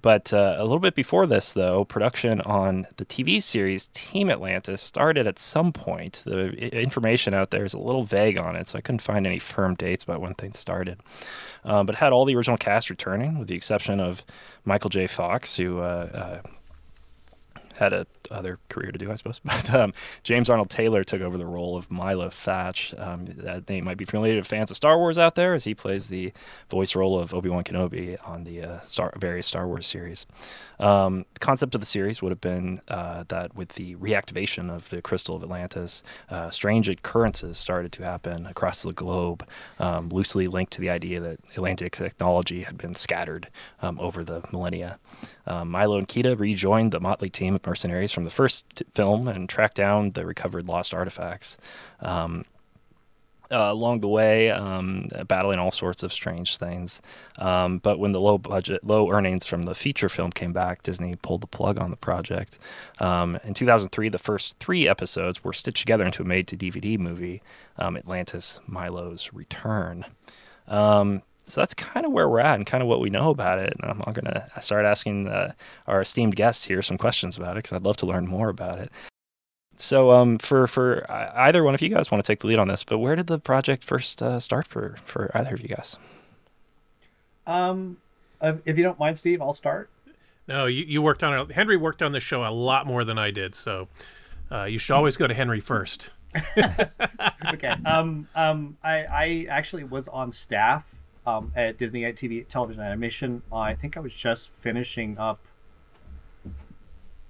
[0.00, 4.80] but uh, a little bit before this, though, production on the TV series Team Atlantis
[4.80, 6.22] started at some point.
[6.24, 9.38] The information out there is a little vague on it, so I couldn't find any
[9.38, 11.02] firm dates about when things started.
[11.64, 14.24] Um, but had all the original cast returning, with the exception of
[14.64, 15.06] Michael J.
[15.06, 16.50] Fox, who uh, uh,
[17.80, 19.40] had a other career to do, I suppose.
[19.50, 22.94] But um, James Arnold Taylor took over the role of Milo Thatch.
[22.96, 25.74] Um, that name might be familiar to fans of Star Wars out there, as he
[25.74, 26.32] plays the
[26.68, 30.26] voice role of Obi Wan Kenobi on the uh, Star, various Star Wars series.
[30.78, 34.88] Um, the concept of the series would have been uh, that with the reactivation of
[34.90, 39.46] the Crystal of Atlantis, uh, strange occurrences started to happen across the globe,
[39.78, 43.48] um, loosely linked to the idea that Atlantic technology had been scattered
[43.82, 44.98] um, over the millennia.
[45.46, 49.48] Um, Milo and Kida rejoined the motley team of mercenaries from the first film and
[49.48, 51.56] tracked down the recovered lost artifacts.
[52.00, 52.44] Um,
[53.52, 57.02] uh, along the way, um, battling all sorts of strange things.
[57.38, 61.16] Um, but when the low budget, low earnings from the feature film came back, Disney
[61.16, 62.58] pulled the plug on the project.
[63.00, 66.96] Um, in 2003, the first three episodes were stitched together into a made to DVD
[66.98, 67.42] movie,
[67.76, 70.04] um, Atlantis Milo's Return.
[70.68, 73.58] Um, so that's kind of where we're at and kind of what we know about
[73.58, 73.74] it.
[73.80, 75.52] And I'm going to start asking uh,
[75.86, 78.78] our esteemed guests here some questions about it because I'd love to learn more about
[78.78, 78.90] it.
[79.76, 82.68] So, um, for for either one of you guys want to take the lead on
[82.68, 85.96] this, but where did the project first uh, start for for either of you guys?
[87.46, 87.96] Um,
[88.42, 89.88] if you don't mind, Steve, I'll start.
[90.46, 91.54] No, you, you worked on it.
[91.54, 93.88] Henry worked on the show a lot more than I did, so
[94.52, 96.10] uh, you should always go to Henry first.
[97.52, 97.74] okay.
[97.86, 100.94] Um, um, I I actually was on staff
[101.26, 103.42] um, at Disney TV Television Animation.
[103.52, 105.40] I think I was just finishing up.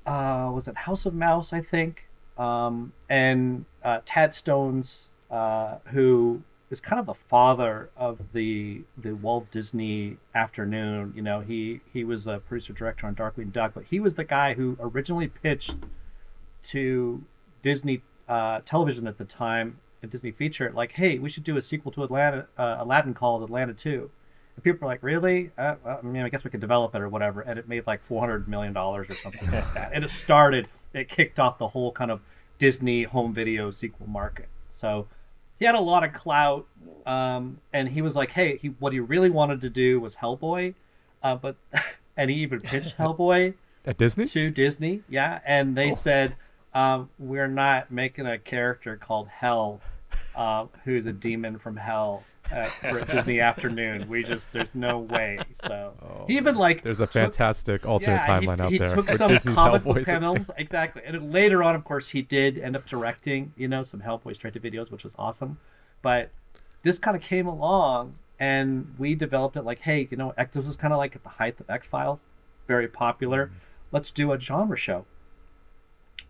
[0.07, 1.53] Uh, was it House of Mouse?
[1.53, 2.07] I think.
[2.39, 9.13] Um, and uh, Tad Stones, uh, who is kind of the father of the the
[9.13, 11.13] Walt Disney Afternoon.
[11.15, 14.25] You know, he he was a producer director on Darkwing Duck, but he was the
[14.25, 15.77] guy who originally pitched
[16.63, 17.23] to
[17.63, 21.63] Disney uh, Television at the time a Disney feature, like, hey, we should do a
[21.63, 24.11] sequel to Atlanta, uh, Aladdin called Atlanta 2.
[24.57, 25.51] And people were like, really?
[25.59, 27.43] Uh, well, I mean, I guess we could develop it or whatever.
[27.43, 29.91] And it made like $400 million or something like that.
[29.93, 32.21] And it started, it kicked off the whole kind of
[32.59, 34.49] Disney home video sequel market.
[34.73, 35.07] So
[35.59, 36.67] he had a lot of clout.
[37.07, 40.75] Um, and he was like, hey, he, what he really wanted to do was Hellboy.
[41.23, 41.57] Uh, but,
[42.17, 43.55] and he even pitched Hellboy
[43.87, 45.03] at Disney to Disney.
[45.09, 45.41] Yeah.
[45.45, 45.97] And they oh.
[45.97, 46.37] said,
[46.75, 49.81] um, we're not making a character called Hell,
[50.35, 52.71] uh, who's a demon from hell at
[53.11, 54.09] Disney Afternoon.
[54.09, 55.39] We just there's no way.
[55.67, 58.89] So oh, even like there's a fantastic took, alternate yeah, timeline he, out he there.
[58.89, 62.59] He took some Disney's comic book panels, exactly, and later on, of course, he did
[62.59, 65.59] end up directing, you know, some Hellboy straight to videos, which was awesome.
[66.03, 66.31] But
[66.83, 70.77] this kind of came along, and we developed it like, hey, you know, this was
[70.77, 72.21] kind of like at the height of X Files,
[72.67, 73.47] very popular.
[73.47, 73.55] Mm-hmm.
[73.93, 75.05] Let's do a genre show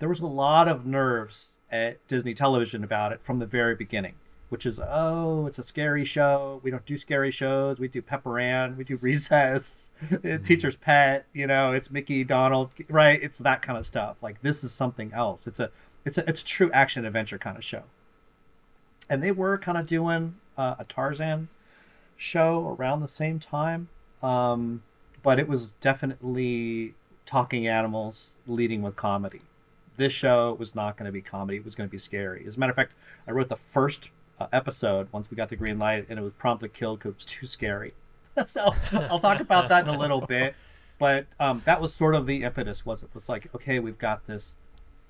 [0.00, 4.14] there was a lot of nerves at Disney Television about it from the very beginning,
[4.48, 6.58] which is, oh, it's a scary show.
[6.64, 7.78] We don't do scary shows.
[7.78, 8.76] We do Pepper Ann.
[8.76, 10.42] We do Recess, mm-hmm.
[10.42, 11.26] Teacher's Pet.
[11.32, 13.22] You know, it's Mickey Donald, right?
[13.22, 14.16] It's that kind of stuff.
[14.22, 15.42] Like this is something else.
[15.46, 15.70] It's a,
[16.04, 17.82] it's a, it's a true action adventure kind of show.
[19.10, 21.48] And they were kind of doing uh, a Tarzan
[22.16, 23.88] show around the same time,
[24.22, 24.82] um,
[25.22, 26.94] but it was definitely
[27.26, 29.40] talking animals leading with comedy.
[30.00, 32.46] This show was not going to be comedy; it was going to be scary.
[32.46, 32.94] As a matter of fact,
[33.28, 34.08] I wrote the first
[34.40, 37.16] uh, episode once we got the green light, and it was promptly killed because it
[37.16, 37.92] was too scary.
[38.46, 40.54] so I'll talk about that in a little bit.
[40.98, 42.86] But um, that was sort of the impetus.
[42.86, 44.54] Was it was like, okay, we've got this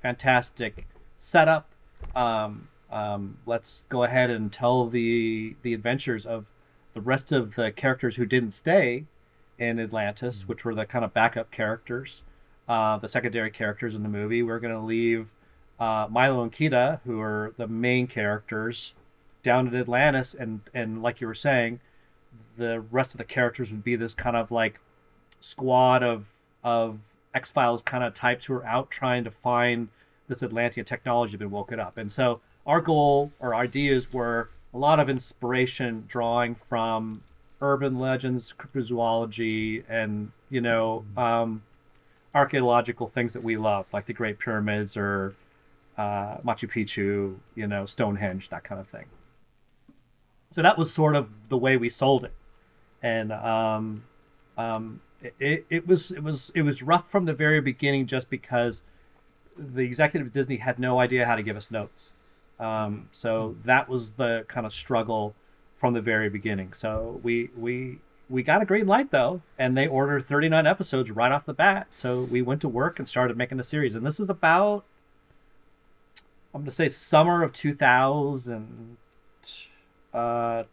[0.02, 0.88] fantastic
[1.20, 1.68] setup.
[2.16, 6.46] Um, um, let's go ahead and tell the the adventures of
[6.94, 9.04] the rest of the characters who didn't stay
[9.56, 12.24] in Atlantis, which were the kind of backup characters,
[12.70, 14.44] uh, the secondary characters in the movie.
[14.44, 15.26] We're going to leave
[15.80, 18.94] uh, Milo and Kida, who are the main characters,
[19.42, 21.80] down in Atlantis, and and like you were saying,
[22.56, 24.78] the rest of the characters would be this kind of like
[25.40, 26.26] squad of
[26.62, 27.00] of
[27.34, 29.88] X Files kind of types who are out trying to find
[30.28, 31.98] this Atlantean technology been woken up.
[31.98, 37.20] And so our goal or ideas were a lot of inspiration drawing from
[37.60, 41.62] urban legends, cryptozoology, and you know um,
[42.34, 45.34] archaeological things that we love, like the Great Pyramids or
[45.98, 49.06] uh, Machu Picchu, you know Stonehenge, that kind of thing.
[50.52, 52.34] So that was sort of the way we sold it,
[53.02, 54.04] and um,
[54.56, 55.00] um,
[55.38, 58.82] it, it was it was it was rough from the very beginning, just because
[59.56, 62.12] the executive of Disney had no idea how to give us notes.
[62.58, 65.34] Um, so that was the kind of struggle
[65.78, 66.72] from the very beginning.
[66.76, 67.98] So we we
[68.30, 71.88] we got a green light though, and they ordered 39 episodes right off the bat.
[71.92, 73.94] So we went to work and started making the series.
[73.94, 74.84] And this is about
[76.54, 78.96] I'm gonna say summer of 2000.
[80.12, 80.64] Uh,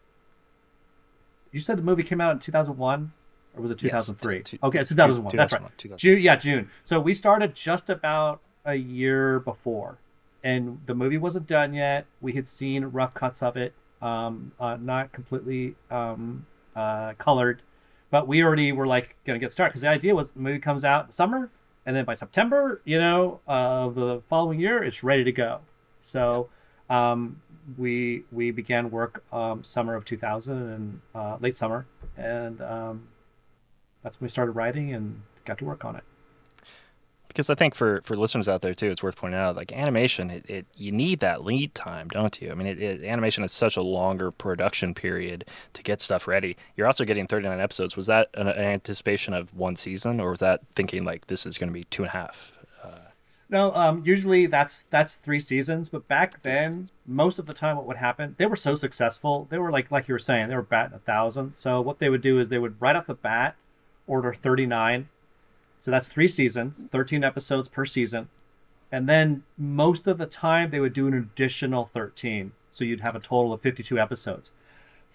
[1.52, 3.12] you said the movie came out in 2001
[3.56, 4.36] or was it 2003?
[4.36, 5.36] Yes, t- okay, it's t- 2001.
[5.36, 5.62] That's right.
[5.78, 6.70] 2001, June, yeah, June.
[6.84, 9.98] So we started just about a year before,
[10.44, 12.06] and the movie wasn't done yet.
[12.20, 16.46] We had seen rough cuts of it, um, uh, not completely um,
[16.78, 17.62] uh, colored,
[18.10, 20.84] but we already were like gonna get started because the idea was the movie comes
[20.84, 21.50] out in summer,
[21.86, 25.60] and then by September, you know, of the following year, it's ready to go.
[26.02, 26.48] So.
[26.90, 27.42] Um,
[27.76, 31.86] we we began work um, summer of 2000 and uh, late summer,
[32.16, 33.08] and um,
[34.02, 36.04] that's when we started writing and got to work on it.
[37.38, 40.28] Because I think for for listeners out there too, it's worth pointing out like animation,
[40.28, 42.50] it, it you need that lead time, don't you?
[42.50, 46.56] I mean, it, it, animation is such a longer production period to get stuff ready.
[46.74, 47.96] You're also getting 39 episodes.
[47.96, 51.58] Was that an, an anticipation of one season, or was that thinking like this is
[51.58, 52.52] going to be two and a half?
[53.50, 57.86] No, um, usually that's that's three seasons, but back then, most of the time, what
[57.86, 58.34] would happen?
[58.36, 59.46] They were so successful.
[59.48, 61.52] They were like like you were saying, they were batting a thousand.
[61.54, 63.54] So what they would do is they would right off the bat
[64.08, 65.08] order 39.
[65.80, 68.28] So that's three seasons, 13 episodes per season,
[68.90, 72.52] and then most of the time they would do an additional 13.
[72.72, 74.50] So you'd have a total of 52 episodes.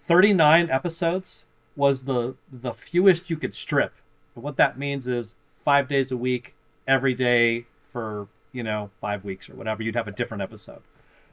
[0.07, 1.43] 39 episodes
[1.75, 3.93] was the the fewest you could strip.
[4.35, 6.53] And what that means is five days a week,
[6.87, 9.81] every day for you know five weeks or whatever.
[9.83, 10.81] You'd have a different episode.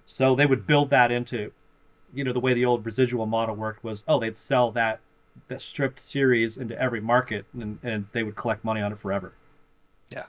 [0.06, 1.52] So they would build that into,
[2.12, 4.98] you know, the way the old residual model worked was, oh, they'd sell that
[5.48, 9.32] the stripped series into every market, and, and they would collect money on it forever.
[10.10, 10.24] Yeah.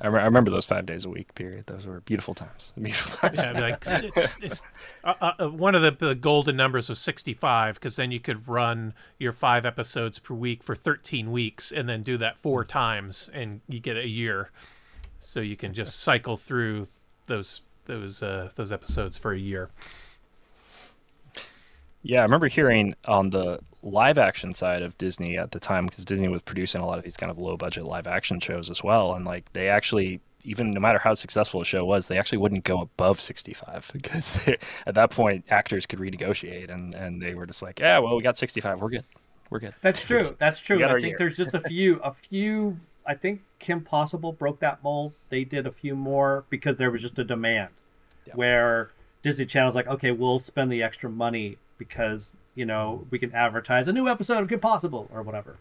[0.00, 1.66] I, re- I remember those five days a week period.
[1.66, 2.72] Those were beautiful times.
[2.80, 3.38] Beautiful times.
[3.38, 4.62] Yeah, like it's, it's,
[5.04, 8.92] uh, uh, one of the, the golden numbers was 65 because then you could run
[9.18, 13.60] your five episodes per week for 13 weeks and then do that four times and
[13.68, 14.50] you get a year.
[15.20, 16.88] So you can just cycle through
[17.26, 19.70] those those uh, those episodes for a year.
[22.04, 26.04] Yeah, I remember hearing on the live action side of Disney at the time because
[26.04, 28.84] Disney was producing a lot of these kind of low budget live action shows as
[28.84, 32.36] well, and like they actually even no matter how successful a show was, they actually
[32.36, 37.34] wouldn't go above 65 because they, at that point actors could renegotiate and and they
[37.34, 39.04] were just like, yeah, well we got 65, we're good,
[39.50, 39.74] we're good.
[39.80, 40.36] That's true.
[40.38, 40.84] That's true.
[40.84, 41.16] I think year.
[41.18, 42.78] there's just a few, a few.
[43.06, 45.12] I think Kim Possible broke that mold.
[45.30, 47.68] They did a few more because there was just a demand,
[48.26, 48.34] Yeah.
[48.34, 48.90] where
[49.22, 53.88] Disney Channel's like, okay, we'll spend the extra money because you know we can advertise
[53.88, 55.56] a new episode of Kim Possible or whatever.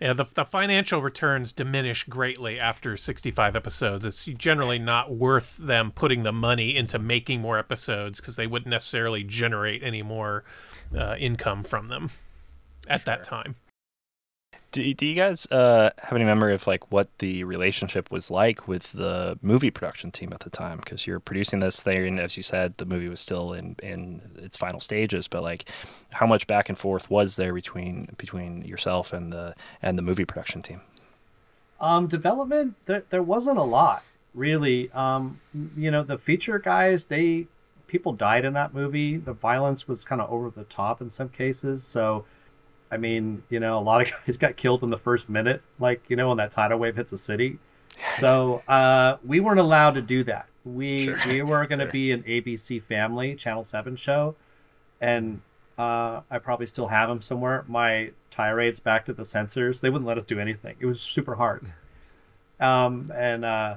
[0.00, 4.06] Yeah, the, the financial returns diminish greatly after 65 episodes.
[4.06, 8.70] It's generally not worth them putting the money into making more episodes because they wouldn't
[8.70, 10.42] necessarily generate any more
[10.96, 12.10] uh, income from them
[12.88, 13.56] at that time.
[14.72, 18.68] Do, do you guys uh, have any memory of like what the relationship was like
[18.68, 20.78] with the movie production team at the time?
[20.78, 24.22] Because you're producing this thing, and as you said, the movie was still in, in
[24.36, 25.26] its final stages.
[25.26, 25.68] But like,
[26.10, 30.24] how much back and forth was there between between yourself and the and the movie
[30.24, 30.80] production team?
[31.80, 34.04] Um, development there there wasn't a lot
[34.34, 34.90] really.
[34.92, 35.40] Um,
[35.76, 37.46] you know the feature guys they
[37.86, 39.16] people died in that movie.
[39.16, 42.24] The violence was kind of over the top in some cases, so
[42.92, 46.02] I mean, you know, a lot of guys got killed in the first minute, like
[46.08, 47.58] you know, when that tidal wave hits a city.
[48.18, 50.46] So uh, we weren't allowed to do that.
[50.64, 51.18] We Sure.
[51.26, 51.92] we were going to Sure.
[51.92, 54.36] be an ABC Family Channel Seven show,
[55.00, 55.40] and
[55.78, 57.64] uh, I probably still have them somewhere.
[57.68, 59.80] My tirades back to the censors.
[59.80, 60.76] They wouldn't let us do anything.
[60.80, 61.72] It was super hard.
[62.60, 63.76] Um, and uh,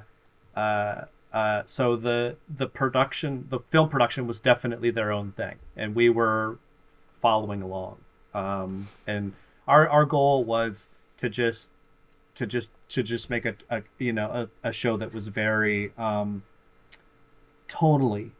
[0.54, 5.94] uh, uh, so the the production, the film production, was definitely their own thing, and
[5.94, 6.58] we were
[7.22, 7.96] following along.
[8.34, 9.32] Um, and
[9.66, 11.70] our our goal was to just
[12.34, 15.92] to just to just make a, a you know a, a show that was very
[15.96, 16.42] um,
[17.68, 18.30] tonally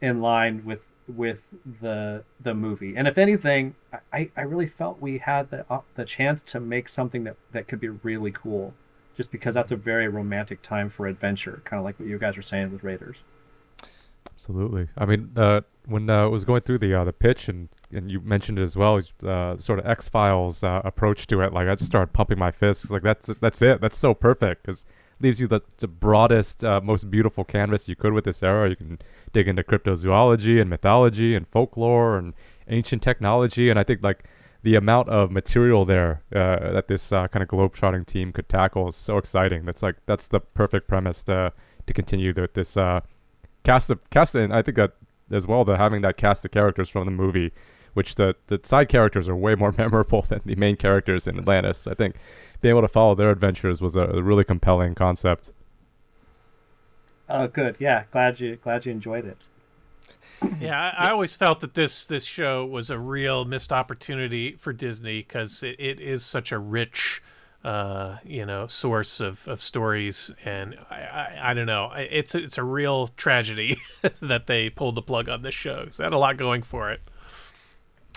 [0.00, 1.38] in line with with
[1.80, 2.96] the the movie.
[2.96, 3.74] And if anything,
[4.12, 7.68] I, I really felt we had the uh, the chance to make something that, that
[7.68, 8.74] could be really cool,
[9.16, 12.36] just because that's a very romantic time for adventure, kind of like what you guys
[12.36, 13.18] were saying with Raiders.
[14.32, 14.88] Absolutely.
[14.98, 18.10] I mean, uh, when uh, I was going through the uh, the pitch and and
[18.10, 21.52] you mentioned it as well, uh, sort of X Files uh, approach to it.
[21.52, 22.90] Like I just started pumping my fists.
[22.90, 23.80] Like that's that's it.
[23.80, 24.84] That's so perfect because
[25.20, 28.68] leaves you the, the broadest, uh, most beautiful canvas you could with this era.
[28.68, 28.98] You can
[29.32, 32.34] dig into cryptozoology and mythology and folklore and
[32.68, 33.70] ancient technology.
[33.70, 34.24] And I think like
[34.62, 38.88] the amount of material there uh, that this uh, kind of globetrotting team could tackle
[38.88, 39.64] is so exciting.
[39.64, 41.52] That's like that's the perfect premise to
[41.86, 43.00] to continue with this uh,
[43.62, 44.34] cast of cast.
[44.34, 44.92] And I think that
[45.30, 47.52] as well, the having that cast of characters from the movie,
[47.96, 51.86] which the the side characters are way more memorable than the main characters in Atlantis.
[51.86, 52.16] I think
[52.60, 55.50] being able to follow their adventures was a, a really compelling concept.
[57.28, 57.76] Oh, good.
[57.78, 59.38] Yeah, glad you glad you enjoyed it.
[60.60, 64.72] Yeah, I, I always felt that this this show was a real missed opportunity for
[64.74, 67.22] Disney because it, it is such a rich,
[67.64, 72.38] uh, you know, source of, of stories, and I, I, I don't know, it's a,
[72.44, 73.78] it's a real tragedy
[74.20, 75.84] that they pulled the plug on this show.
[75.86, 77.00] 'cause it had a lot going for it.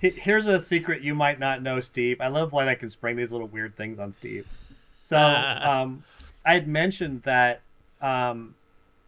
[0.01, 2.21] He- Here's a secret you might not know, Steve.
[2.21, 4.47] I love when I can spring these little weird things on Steve.
[5.01, 6.03] So, um,
[6.45, 7.61] I had mentioned that
[8.01, 8.55] um,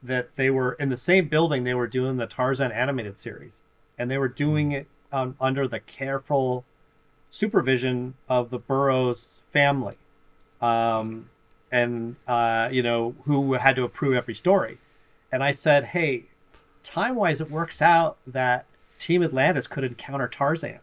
[0.04, 1.64] that they were in the same building.
[1.64, 3.54] They were doing the Tarzan animated series,
[3.98, 6.66] and they were doing it um, under the careful
[7.30, 9.98] supervision of the Burroughs family,
[10.62, 11.30] um,
[11.72, 14.78] and uh, you know who had to approve every story.
[15.32, 16.26] And I said, hey,
[16.84, 18.66] time wise, it works out that
[19.02, 20.80] Team Atlantis could encounter Tarzan.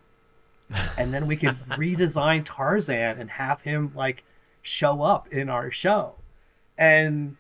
[0.99, 4.25] and then we could redesign Tarzan and have him like
[4.63, 6.17] show up in our show.
[6.77, 7.37] And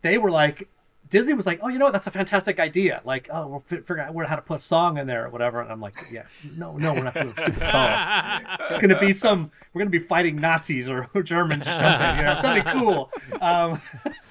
[0.00, 0.66] they were like,
[1.10, 1.92] Disney was like, oh, you know what?
[1.92, 3.02] That's a fantastic idea.
[3.04, 5.60] Like, oh, we'll fi- figure out how to put a song in there or whatever.
[5.60, 6.24] And I'm like, yeah,
[6.56, 8.46] no, no, we're not doing a stupid song.
[8.70, 9.50] It's gonna be some.
[9.72, 12.16] We're gonna be fighting Nazis or, or Germans or something.
[12.16, 13.10] You know, something cool.
[13.40, 13.80] Um,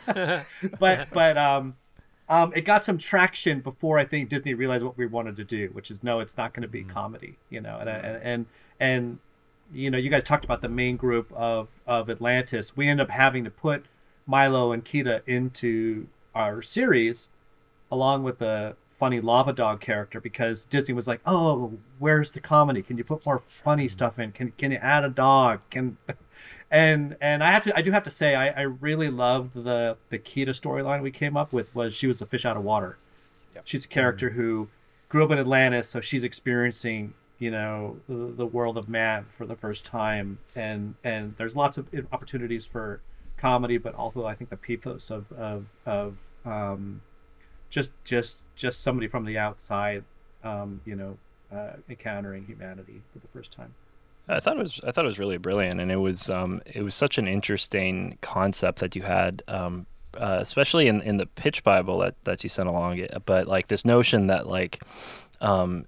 [0.80, 1.76] but but um,
[2.30, 5.70] um, it got some traction before I think Disney realized what we wanted to do,
[5.72, 8.46] which is no, it's not going to be comedy, you know, and, and and
[8.80, 9.20] and
[9.74, 12.76] you know, you guys talked about the main group of of Atlantis.
[12.76, 13.86] We end up having to put
[14.26, 17.30] Milo and Kida into our series,
[17.92, 22.82] along with the funny lava dog character, because Disney was like, "Oh, where's the comedy?
[22.82, 24.34] Can you put more funny stuff in?
[24.34, 25.62] Can can you add a dog?
[25.70, 25.98] Can
[26.70, 29.97] and and I have to I do have to say I, I really loved the
[30.09, 32.97] the Kida storyline we came up with was she was a fish out of water.
[33.63, 34.68] She's a character who
[35.09, 39.45] grew up in Atlantis, so she's experiencing you know the, the world of man for
[39.45, 43.01] the first time, and and there's lots of opportunities for
[43.38, 47.01] comedy, but also I think the pathos of of of um,
[47.70, 50.03] just just just somebody from the outside,
[50.43, 51.18] um, you know,
[51.51, 53.74] uh, encountering humanity for the first time.
[54.30, 56.84] I thought it was I thought it was really brilliant, and it was um, it
[56.84, 59.86] was such an interesting concept that you had, um,
[60.18, 62.98] uh, especially in, in the pitch Bible that, that you sent along.
[62.98, 64.84] It, but like this notion that like
[65.40, 65.86] um,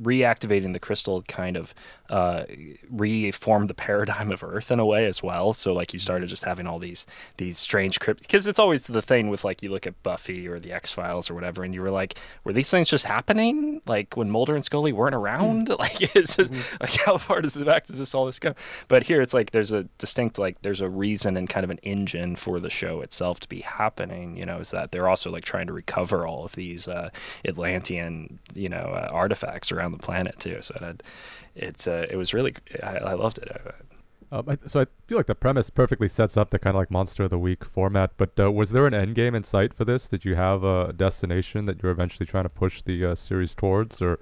[0.00, 1.74] reactivating the crystal kind of
[2.10, 2.44] uh,
[2.88, 5.52] reformed the paradigm of Earth in a way as well.
[5.52, 7.06] So like you started just having all these
[7.36, 10.60] these strange crypt because it's always the thing with like you look at Buffy or
[10.60, 14.16] the X Files or whatever, and you were like, were these things just happening like
[14.16, 15.68] when Mulder and Scully weren't around?
[15.76, 18.54] Like is it, like how far does the back does this all this go?
[18.88, 21.78] But here it's like there's a distinct like there's a reason and kind of an
[21.82, 24.36] engine for the show itself to be happening.
[24.36, 27.10] You know, is that they're also like trying to recover all of these uh,
[27.46, 30.58] Atlantean you know uh, artifacts around the planet too.
[30.62, 31.02] So it had,
[31.54, 33.48] it's uh, it was really I, I loved it.
[33.50, 33.72] Uh,
[34.32, 36.90] Um, I, so I feel like the premise perfectly sets up the kind of like
[36.90, 38.10] monster of the week format.
[38.16, 40.08] But uh, was there an end game in sight for this?
[40.08, 44.02] Did you have a destination that you're eventually trying to push the uh, series towards,
[44.02, 44.18] or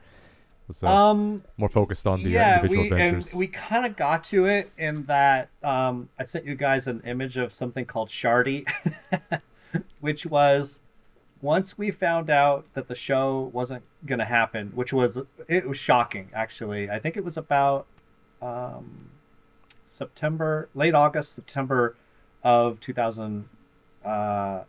[0.68, 3.34] was that Um, more focused on the uh, yeah, individual we, and adventures?
[3.34, 7.36] we kind of got to it in that um, I sent you guys an image
[7.38, 8.66] of something called Shardy,
[10.00, 10.80] which was
[11.45, 15.76] once we found out that the show wasn't going to happen, which was it was
[15.76, 16.88] shocking actually.
[16.88, 17.86] I think it was about
[18.40, 19.11] um,
[19.86, 21.97] September, late August, September
[22.42, 23.47] of 2001.
[24.05, 24.64] Uh,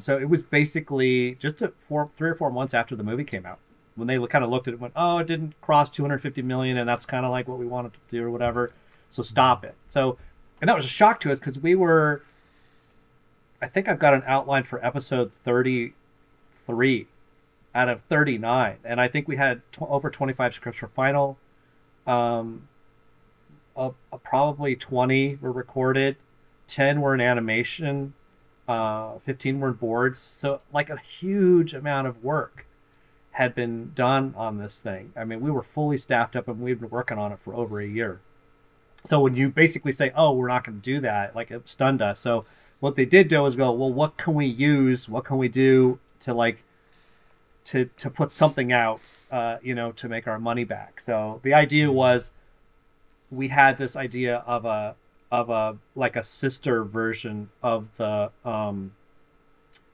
[0.00, 3.46] so it was basically just a four, three or four months after the movie came
[3.46, 3.60] out
[3.94, 6.88] when they kind of looked at it, went, "Oh, it didn't cross 250 million, and
[6.88, 8.72] that's kind of like what we wanted to do, or whatever."
[9.10, 9.76] So stop it.
[9.88, 10.18] So,
[10.60, 12.22] and that was a shock to us because we were.
[13.60, 17.06] I think I've got an outline for episode 33
[17.74, 21.38] out of 39, and I think we had over 25 scripts for final.
[22.06, 22.68] Um,
[23.76, 26.16] uh, uh, probably 20 were recorded,
[26.68, 28.14] 10 were in animation,
[28.68, 30.20] uh, 15 were in boards.
[30.20, 32.66] So like a huge amount of work
[33.32, 35.12] had been done on this thing.
[35.16, 37.80] I mean, we were fully staffed up and we've been working on it for over
[37.80, 38.20] a year.
[39.10, 42.00] So when you basically say, "Oh, we're not going to do that," like it stunned
[42.00, 42.20] us.
[42.20, 42.46] So
[42.84, 45.08] what they did do was go, "Well, what can we use?
[45.08, 46.64] What can we do to like
[47.64, 51.54] to to put something out, uh, you know, to make our money back?" So the
[51.54, 52.30] idea was
[53.30, 54.96] we had this idea of a
[55.32, 58.92] of a like a sister version of the um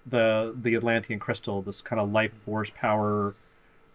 [0.04, 3.36] the the Atlantean crystal, this kind of life force power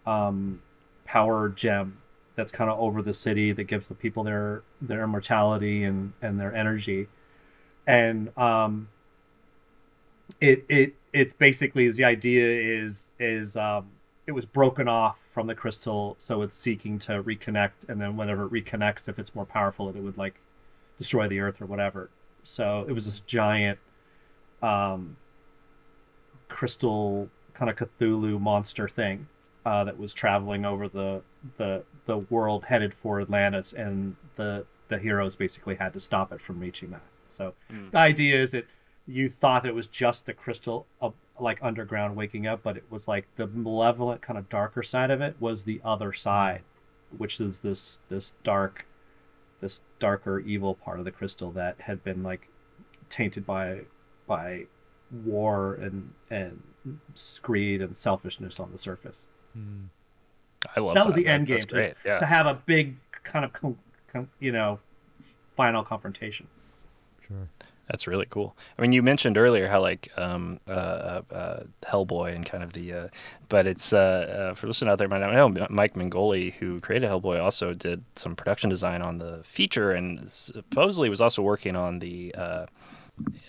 [0.06, 0.62] um
[1.04, 1.98] power gem
[2.34, 6.40] that's kind of over the city that gives the people their their immortality and and
[6.40, 7.08] their energy
[7.86, 8.88] and um
[10.40, 12.46] it it it basically is the idea
[12.82, 13.86] is is um
[14.26, 18.46] it was broken off from the crystal so it's seeking to reconnect and then whenever
[18.46, 20.34] it reconnects if it's more powerful it would like
[20.98, 22.10] destroy the earth or whatever
[22.42, 23.78] so it was this giant
[24.62, 25.16] um
[26.48, 29.28] crystal kind of cthulhu monster thing
[29.66, 31.20] uh, that was traveling over the
[31.58, 36.40] the the world headed for Atlantis, and the the heroes basically had to stop it
[36.40, 37.02] from reaching that.
[37.36, 37.90] So mm.
[37.90, 38.66] the idea is that
[39.06, 43.06] you thought it was just the crystal of like underground waking up, but it was
[43.06, 46.62] like the malevolent kind of darker side of it was the other side,
[47.16, 48.86] which is this this dark,
[49.60, 52.48] this darker evil part of the crystal that had been like
[53.08, 53.82] tainted by
[54.26, 54.66] by
[55.24, 56.62] war and and
[57.42, 59.18] greed and selfishness on the surface.
[59.56, 59.88] Mm.
[60.74, 61.00] I love that.
[61.00, 61.58] That was the end game.
[61.58, 62.18] To, yeah.
[62.18, 63.76] to have a big kind of,
[64.40, 64.78] you know,
[65.56, 66.48] final confrontation.
[67.26, 67.48] Sure.
[67.88, 68.56] That's really cool.
[68.76, 72.72] I mean, you mentioned earlier how like um, uh, uh, uh Hellboy and kind of
[72.72, 73.08] the, uh,
[73.48, 77.40] but it's uh, uh, for listeners out there, I know Mike Mignola, who created Hellboy,
[77.40, 82.34] also did some production design on the feature, and supposedly was also working on the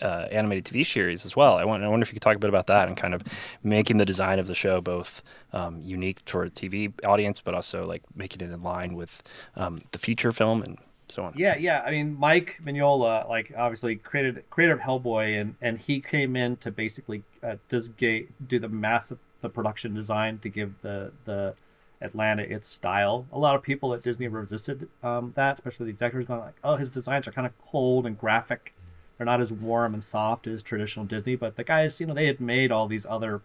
[0.01, 1.57] animated TV series as well.
[1.57, 3.23] I, want, I wonder if you could talk a bit about that and kind of
[3.63, 7.87] making the design of the show both um, unique for a TV audience, but also
[7.87, 9.23] like making it in line with
[9.55, 10.77] um, the feature film and
[11.07, 11.33] so on.
[11.35, 11.81] Yeah, yeah.
[11.81, 16.57] I mean, Mike Mignola, like obviously created creator of Hellboy, and and he came in
[16.57, 21.55] to basically uh, does do the massive the production design to give the the
[22.01, 23.25] Atlanta its style.
[23.31, 26.75] A lot of people at Disney resisted um, that, especially the executives, going like, "Oh,
[26.75, 28.73] his designs are kind of cold and graphic."
[29.17, 32.27] They're not as warm and soft as traditional Disney, but the guys, you know, they
[32.27, 33.41] had made all these other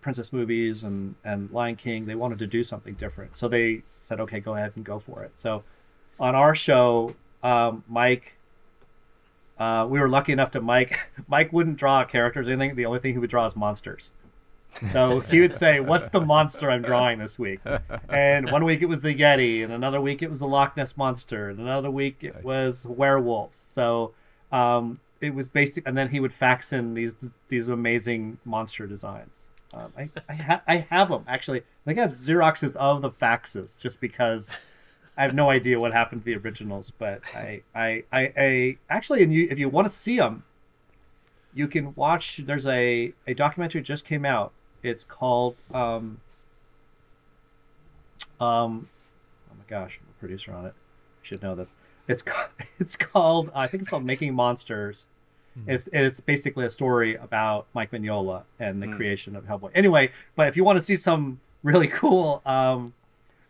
[0.00, 2.06] princess movies and and Lion King.
[2.06, 5.22] They wanted to do something different, so they said, "Okay, go ahead and go for
[5.22, 5.62] it." So,
[6.18, 8.34] on our show, um, Mike,
[9.58, 10.98] uh, we were lucky enough to Mike.
[11.28, 12.76] Mike wouldn't draw characters or anything.
[12.76, 14.10] The only thing he would draw is monsters.
[14.92, 17.60] So he would say, "What's the monster I'm drawing this week?"
[18.08, 20.96] And one week it was the Yeti, and another week it was the Loch Ness
[20.96, 22.44] monster, and another week it nice.
[22.44, 23.56] was werewolves.
[23.74, 24.12] So
[24.52, 27.14] um, it was basic, and then he would fax in these
[27.48, 29.30] these amazing monster designs.
[29.74, 31.60] Um, I I, ha- I have them actually.
[31.60, 34.50] I think I have Xeroxes of the faxes just because
[35.18, 36.92] I have no idea what happened to the originals.
[36.96, 40.44] But I I I, I actually, and you if you want to see them,
[41.52, 42.40] you can watch.
[42.44, 44.52] There's a a documentary just came out.
[44.82, 46.20] It's called um
[48.40, 48.88] um
[49.50, 50.74] oh my gosh, I'm a producer on it.
[50.76, 51.72] I should know this.
[52.06, 52.48] It's called,
[52.78, 55.04] it's called I think it's called Making Monsters.
[55.58, 55.74] Mm.
[55.74, 58.96] It's it's basically a story about Mike Mignola and the mm.
[58.96, 59.72] creation of Hellboy.
[59.74, 62.94] Anyway, but if you want to see some really cool um,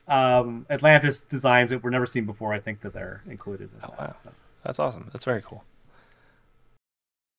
[0.08, 3.70] um, Atlantis designs that were never seen before, I think that they're included.
[3.72, 4.30] In oh that, wow, so.
[4.64, 5.10] that's awesome.
[5.12, 5.64] That's very cool.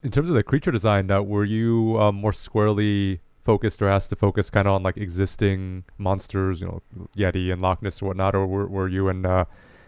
[0.01, 4.11] In terms of the creature design, uh, were you um, more squarely focused or asked
[4.11, 6.81] to focus kind of on like existing monsters, you know,
[7.17, 9.45] Yeti and Loch Ness or whatnot, or were, were you and uh,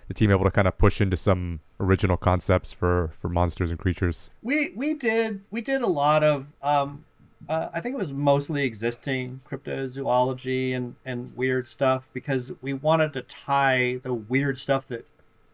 [0.07, 3.79] the team able to kind of push into some original concepts for for monsters and
[3.79, 4.31] creatures?
[4.41, 7.05] We we did we did a lot of um,
[7.49, 13.13] uh, I think it was mostly existing cryptozoology and and weird stuff because we wanted
[13.13, 15.05] to tie the weird stuff that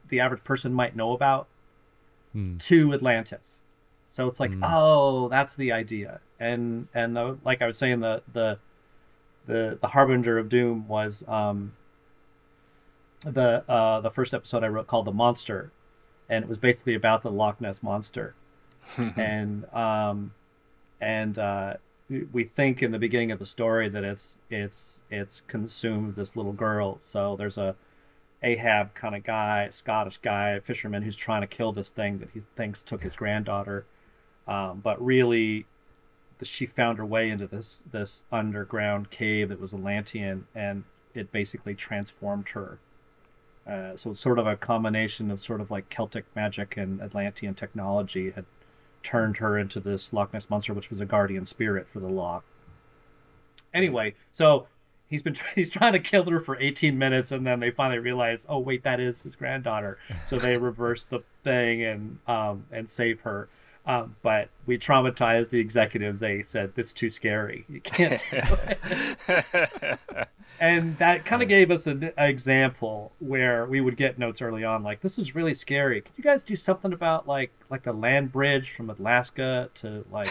[0.10, 1.48] the average person might know about
[2.34, 2.58] hmm.
[2.58, 3.58] to Atlantis.
[4.12, 4.64] So it's like, hmm.
[4.64, 6.20] oh, that's the idea.
[6.40, 8.60] And and the, like I was saying, the the
[9.46, 11.74] the the harbinger of doom was um,
[13.24, 15.72] the uh, the first episode I wrote called "The Monster,"
[16.30, 18.36] and it was basically about the Loch Ness monster,
[18.98, 20.34] and um,
[21.02, 21.74] and uh,
[22.32, 26.54] we think in the beginning of the story that it's it's it's consumed this little
[26.54, 27.00] girl.
[27.02, 27.76] So there's a
[28.44, 32.42] Ahab kind of guy, Scottish guy, fisherman who's trying to kill this thing that he
[32.56, 33.86] thinks took his granddaughter,
[34.48, 35.66] um, but really,
[36.44, 40.84] she found her way into this this underground cave that was Atlantean, and
[41.14, 42.80] it basically transformed her.
[43.68, 47.54] Uh, so it's sort of a combination of sort of like Celtic magic and Atlantean
[47.54, 48.46] technology had
[49.08, 52.44] turned her into this Loch Ness monster, which was a guardian spirit for the Loch.
[53.74, 54.68] Anyway, so
[55.08, 58.46] he's been he's trying to kill her for 18 minutes, and then they finally realize,
[58.50, 59.98] oh wait, that is his granddaughter.
[60.26, 63.48] So they reverse the thing and um, and save her.
[63.86, 66.20] Um, but we traumatized the executives.
[66.20, 67.64] They said it's too scary.
[67.70, 70.00] You can't do it.
[70.60, 74.84] and that kind of gave us an example where we would get notes early on
[74.84, 76.02] like, "This is really scary.
[76.02, 80.30] Could you guys do something about like like the land bridge from Alaska to like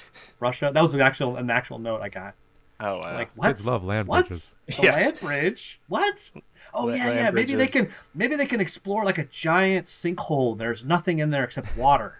[0.40, 2.34] Russia?" That was an actual an actual note I got.
[2.80, 3.14] Oh wow!
[3.14, 3.48] Like what?
[3.48, 4.28] Kids love land What?
[4.28, 4.54] bridges.
[4.78, 5.02] A Yes.
[5.04, 5.80] land bridge?
[5.88, 6.30] What?
[6.72, 7.30] Oh La- yeah, land yeah.
[7.30, 10.56] Maybe they can maybe they can explore like a giant sinkhole.
[10.56, 12.18] There's nothing in there except water.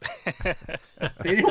[1.22, 1.42] they,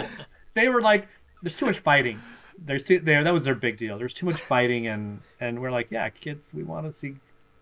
[0.53, 1.07] they were like,
[1.41, 2.21] there's too much fighting.
[2.65, 3.23] There's too there.
[3.23, 3.97] That was their big deal.
[3.97, 7.15] There's too much fighting, and and we're like, yeah, kids, we want to see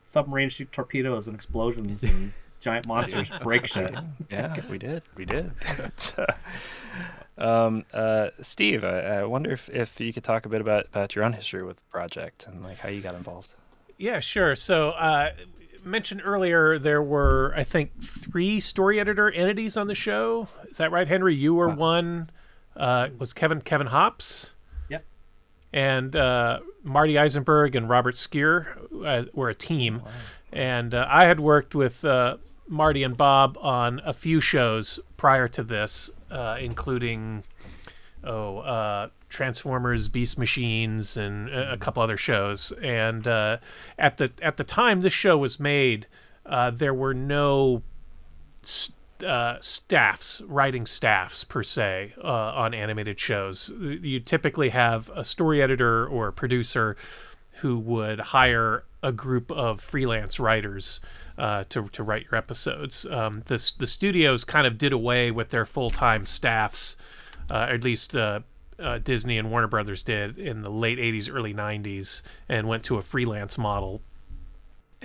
[0.07, 2.31] submarines shoot torpedoes and explosions and
[2.61, 3.93] giant monsters break shit.
[4.31, 5.03] yeah, we did.
[5.15, 5.51] We did.
[7.37, 11.15] um, uh, Steve, I, I wonder if, if you could talk a bit about, about
[11.15, 13.55] your own history with the project and like how you got involved.
[13.97, 14.55] Yeah, sure.
[14.55, 15.31] So, uh,
[15.83, 20.47] mentioned earlier there were, I think, three story editor entities on the show.
[20.69, 21.35] Is that right, Henry?
[21.35, 22.29] You were one.
[22.75, 24.54] Uh, was Kevin Kevin Hopps Yep.
[25.75, 28.65] And uh, Marty Isenberg and Robert Skir
[29.05, 30.03] uh, were a team,
[30.53, 32.37] and uh, I had worked with uh,
[32.69, 37.43] Marty and Bob on a few shows prior to this, uh, including
[38.23, 42.71] oh uh, Transformers, Beast Machines, and a, a couple other shows.
[42.81, 43.57] And uh,
[43.99, 46.07] at the at the time this show was made,
[46.45, 47.83] uh, there were no
[49.23, 53.71] uh, staffs, writing staffs per se, uh, on animated shows.
[53.79, 56.97] You typically have a story editor or a producer
[57.59, 60.99] who would hire a group of freelance writers
[61.37, 63.05] uh, to, to write your episodes.
[63.05, 66.97] Um, the, the studios kind of did away with their full time staffs,
[67.49, 68.41] uh, at least uh,
[68.79, 72.97] uh, Disney and Warner Brothers did in the late 80s, early 90s, and went to
[72.97, 74.01] a freelance model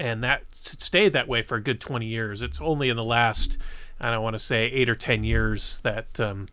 [0.00, 2.40] and that stayed that way for a good 20 years.
[2.40, 3.58] It's only in the last,
[4.00, 6.48] I don't want to say eight or 10 years that um,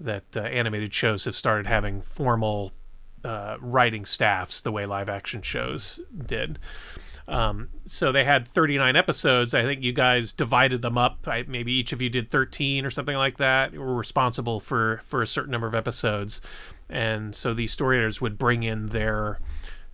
[0.00, 2.72] that uh, animated shows have started having formal
[3.24, 6.58] uh, writing staffs the way live action shows did.
[7.28, 9.54] Um, so they had 39 episodes.
[9.54, 11.28] I think you guys divided them up.
[11.28, 13.72] I, maybe each of you did 13 or something like that.
[13.72, 16.40] You were responsible for for a certain number of episodes,
[16.88, 19.38] and so these story editors would bring in their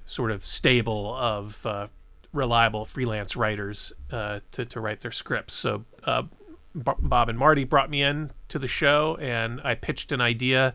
[0.07, 1.88] sort of stable of uh,
[2.35, 5.55] reliable freelance writers uh, to, to write their scripts.
[5.55, 6.22] So uh,
[6.74, 10.74] B- Bob and Marty brought me in to the show, and I pitched an idea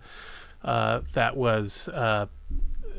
[0.64, 2.28] uh, that was uh,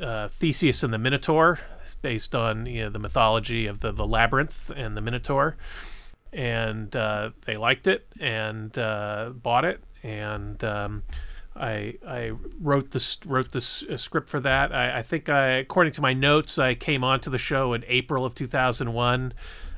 [0.01, 1.59] uh, Theseus and the Minotaur,
[2.03, 5.57] based on you know, the mythology of the, the labyrinth and the Minotaur.
[6.33, 11.03] And uh, they liked it and bought it, and um,
[11.61, 14.73] I I wrote this wrote this uh, script for that.
[14.73, 18.25] I, I think I, according to my notes, I came onto the show in April
[18.25, 19.35] of 2001,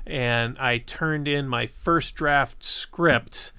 [0.06, 3.52] and I turned in my first draft script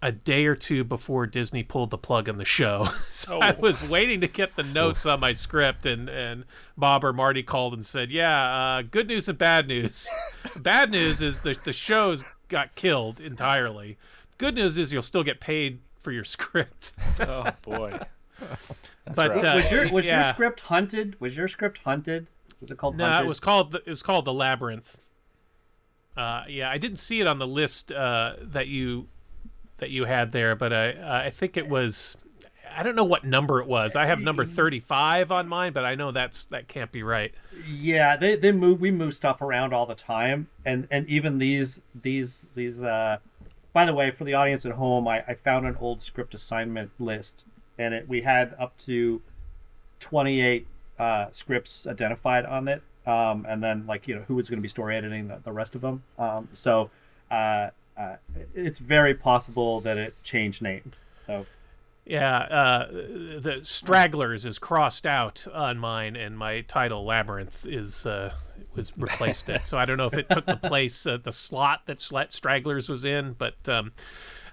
[0.00, 2.88] a day or two before Disney pulled the plug on the show.
[3.08, 6.44] so I was waiting to get the notes on my script, and and
[6.76, 10.08] Bob or Marty called and said, "Yeah, uh, good news and bad news.
[10.56, 13.98] bad news is the the show's got killed entirely.
[14.38, 17.98] Good news is you'll still get paid for your script." Oh boy.
[19.14, 21.16] but uh, Was your was your script hunted?
[21.20, 22.26] Was your script hunted?
[22.60, 23.24] Was it called No, hunted?
[23.24, 24.98] it was called the, it was called the labyrinth.
[26.16, 29.08] Uh, yeah, I didn't see it on the list uh, that you
[29.78, 32.16] that you had there, but I I think it was.
[32.74, 33.94] I don't know what number it was.
[33.96, 37.32] I have number thirty-five on mine, but I know that's that can't be right.
[37.68, 41.80] Yeah, they they move we move stuff around all the time, and and even these
[41.94, 42.80] these these.
[42.82, 43.18] uh
[43.72, 46.90] By the way, for the audience at home, I, I found an old script assignment
[46.98, 47.44] list,
[47.78, 49.22] and it we had up to
[50.00, 50.66] twenty eight
[50.98, 54.62] uh, scripts identified on it, um, and then like you know who was going to
[54.62, 56.02] be story editing the, the rest of them.
[56.18, 56.90] Um, so
[57.30, 58.16] uh, uh,
[58.54, 60.92] it's very possible that it changed name.
[61.26, 61.46] So
[62.04, 68.34] Yeah, uh, the stragglers is crossed out on mine, and my title labyrinth is uh,
[68.74, 69.66] was replaced it.
[69.66, 73.04] So I don't know if it took the place uh, the slot that Stragglers was
[73.04, 73.92] in, but um,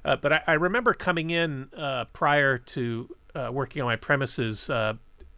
[0.05, 4.69] uh, but I, I, remember coming in uh, prior to uh, working on my premises
[4.69, 4.93] uh,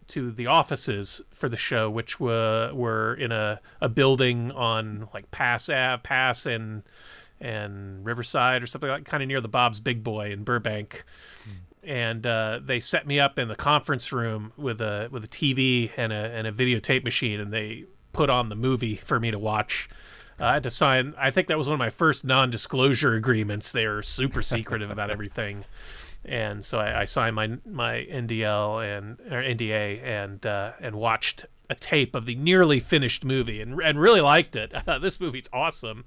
[0.08, 5.30] to the offices for the show, which were were in a, a building on like
[5.30, 6.82] Pass Ave, Pass and
[7.40, 11.04] and Riverside or something like kind of near the Bob's Big Boy in Burbank.
[11.48, 15.28] Mm and uh, they set me up in the conference room with a with a
[15.28, 19.30] TV and a and a videotape machine, and they put on the movie for me
[19.30, 19.88] to watch.
[20.40, 21.14] Uh, I had to sign.
[21.18, 23.72] I think that was one of my first non-disclosure agreements.
[23.72, 25.64] They are super secretive about everything,
[26.24, 31.46] and so I, I, signed my my NDL and or NDA and uh, and watched
[31.70, 34.72] a tape of the nearly finished movie and and really liked it.
[34.74, 36.04] I thought this movie's awesome.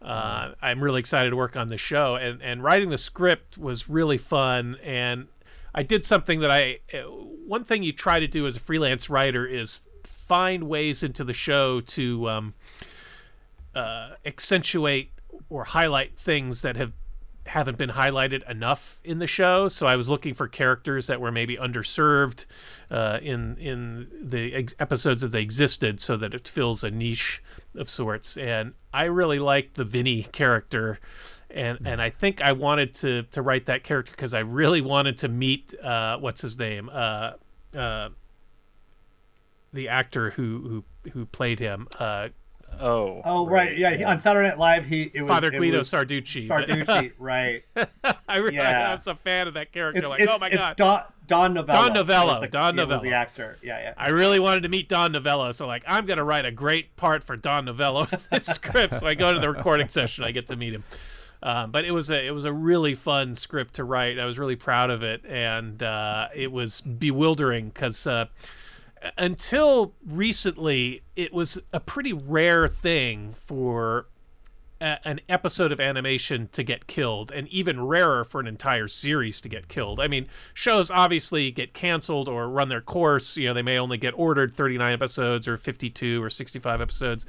[0.00, 3.88] Uh, I'm really excited to work on the show, and and writing the script was
[3.88, 4.76] really fun.
[4.82, 5.28] And
[5.74, 9.10] I did something that I uh, one thing you try to do as a freelance
[9.10, 9.80] writer is
[10.28, 12.54] find ways into the show to um,
[13.74, 15.10] uh, accentuate
[15.48, 16.92] or highlight things that have
[17.46, 19.68] haven't been highlighted enough in the show.
[19.68, 22.44] So I was looking for characters that were maybe underserved
[22.90, 27.42] uh, in in the ex- episodes as they existed, so that it fills a niche
[27.74, 28.36] of sorts.
[28.36, 31.00] And I really liked the Vinny character.
[31.50, 35.16] And, and I think I wanted to, to write that character because I really wanted
[35.18, 37.32] to meet uh, what's his name uh,
[37.74, 38.10] uh,
[39.72, 42.28] the actor who who who played him uh,
[42.80, 43.22] Oh.
[43.24, 43.96] Oh right, yeah.
[43.96, 46.48] He, on Saturday Night Live, he it was, Father Guido was Sarducci.
[46.48, 47.64] Sarducci, right?
[48.28, 48.90] I really, yeah.
[48.90, 50.00] I was a fan of that character.
[50.00, 51.86] It's, like, it's, oh my god, Don, Don Novello.
[51.86, 52.40] Don Novello.
[52.40, 53.58] The, Don Novello was the actor.
[53.62, 53.94] Yeah, yeah.
[53.96, 57.24] I really wanted to meet Don Novello, so like, I'm gonna write a great part
[57.24, 58.94] for Don Novello in the script.
[58.94, 60.84] So I go to the recording session, I get to meet him.
[61.42, 64.18] Um, but it was a it was a really fun script to write.
[64.18, 68.06] I was really proud of it, and uh, it was bewildering because.
[68.06, 68.26] Uh,
[69.16, 74.06] until recently, it was a pretty rare thing for
[74.80, 79.40] a, an episode of animation to get killed, and even rarer for an entire series
[79.40, 80.00] to get killed.
[80.00, 83.36] I mean, shows obviously get canceled or run their course.
[83.36, 87.26] You know, they may only get ordered 39 episodes or 52 or 65 episodes.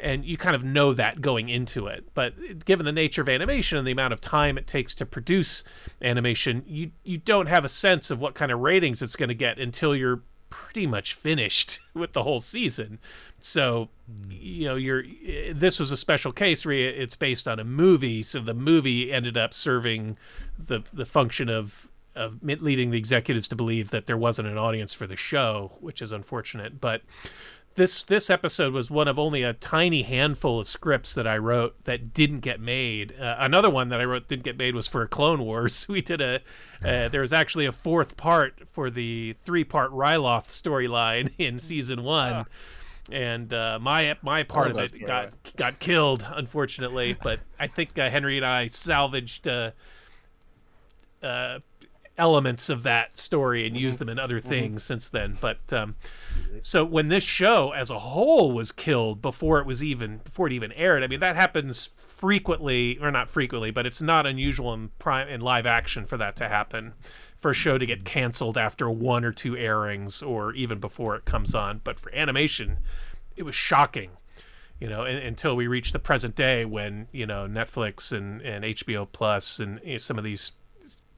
[0.00, 2.08] And you kind of know that going into it.
[2.14, 5.64] But given the nature of animation and the amount of time it takes to produce
[6.00, 9.34] animation, you you don't have a sense of what kind of ratings it's going to
[9.34, 10.22] get until you're
[10.58, 12.98] pretty much finished with the whole season.
[13.38, 13.88] So,
[14.28, 15.04] you know, you're
[15.54, 19.36] this was a special case where it's based on a movie, so the movie ended
[19.36, 20.16] up serving
[20.58, 24.92] the the function of of leading the executives to believe that there wasn't an audience
[24.92, 26.80] for the show, which is unfortunate.
[26.80, 27.02] But
[27.78, 31.84] this this episode was one of only a tiny handful of scripts that I wrote
[31.84, 33.14] that didn't get made.
[33.18, 35.86] Uh, another one that I wrote didn't get made was for Clone Wars.
[35.98, 36.40] We did a
[36.84, 42.02] uh, there was actually a fourth part for the three part Ryloth storyline in season
[42.02, 42.32] one.
[42.32, 42.44] Ah.
[43.10, 47.16] And uh, my my part of it got got killed, unfortunately.
[47.22, 49.70] But I think uh, Henry and I salvaged uh,
[51.22, 51.60] uh,
[52.18, 53.84] elements of that story and mm-hmm.
[53.84, 54.48] used them in other mm-hmm.
[54.48, 54.86] things mm-hmm.
[54.86, 55.38] since then.
[55.40, 55.94] But um,
[56.60, 60.52] so when this show as a whole was killed before it was even before it
[60.52, 64.90] even aired, I mean that happens frequently or not frequently, but it's not unusual in
[64.98, 66.94] prime in live action for that to happen.
[67.36, 71.24] For a show to get canceled after one or two airings or even before it
[71.24, 71.80] comes on.
[71.84, 72.78] But for animation,
[73.36, 74.10] it was shocking
[74.80, 79.08] you know, until we reach the present day when you know Netflix and, and HBO
[79.10, 80.52] Plus and you know, some of these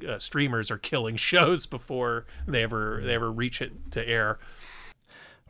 [0.07, 4.39] uh, streamers are killing shows before they ever they ever reach it to air.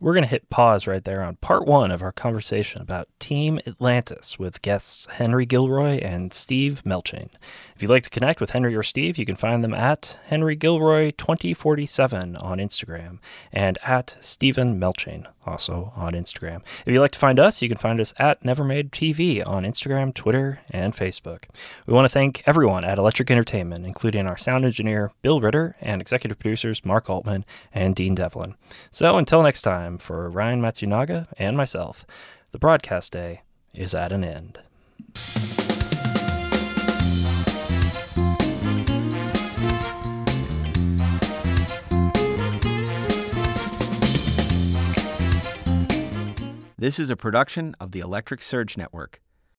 [0.03, 3.61] We're going to hit pause right there on part one of our conversation about Team
[3.67, 7.29] Atlantis with guests Henry Gilroy and Steve Melching.
[7.77, 10.57] If you'd like to connect with Henry or Steve, you can find them at Henry
[10.57, 13.19] Gilroy 2047 on Instagram
[13.53, 16.63] and at Steven Melching also on Instagram.
[16.85, 20.15] If you'd like to find us, you can find us at Nevermade TV on Instagram,
[20.15, 21.45] Twitter, and Facebook.
[21.87, 26.01] We want to thank everyone at Electric Entertainment, including our sound engineer Bill Ritter and
[26.01, 28.55] executive producers Mark Altman and Dean Devlin.
[28.91, 32.07] So until next time, for Ryan Matsunaga and myself,
[32.53, 33.43] the broadcast day
[33.75, 34.59] is at an end.
[46.81, 49.21] This is a production of the Electric Surge Network.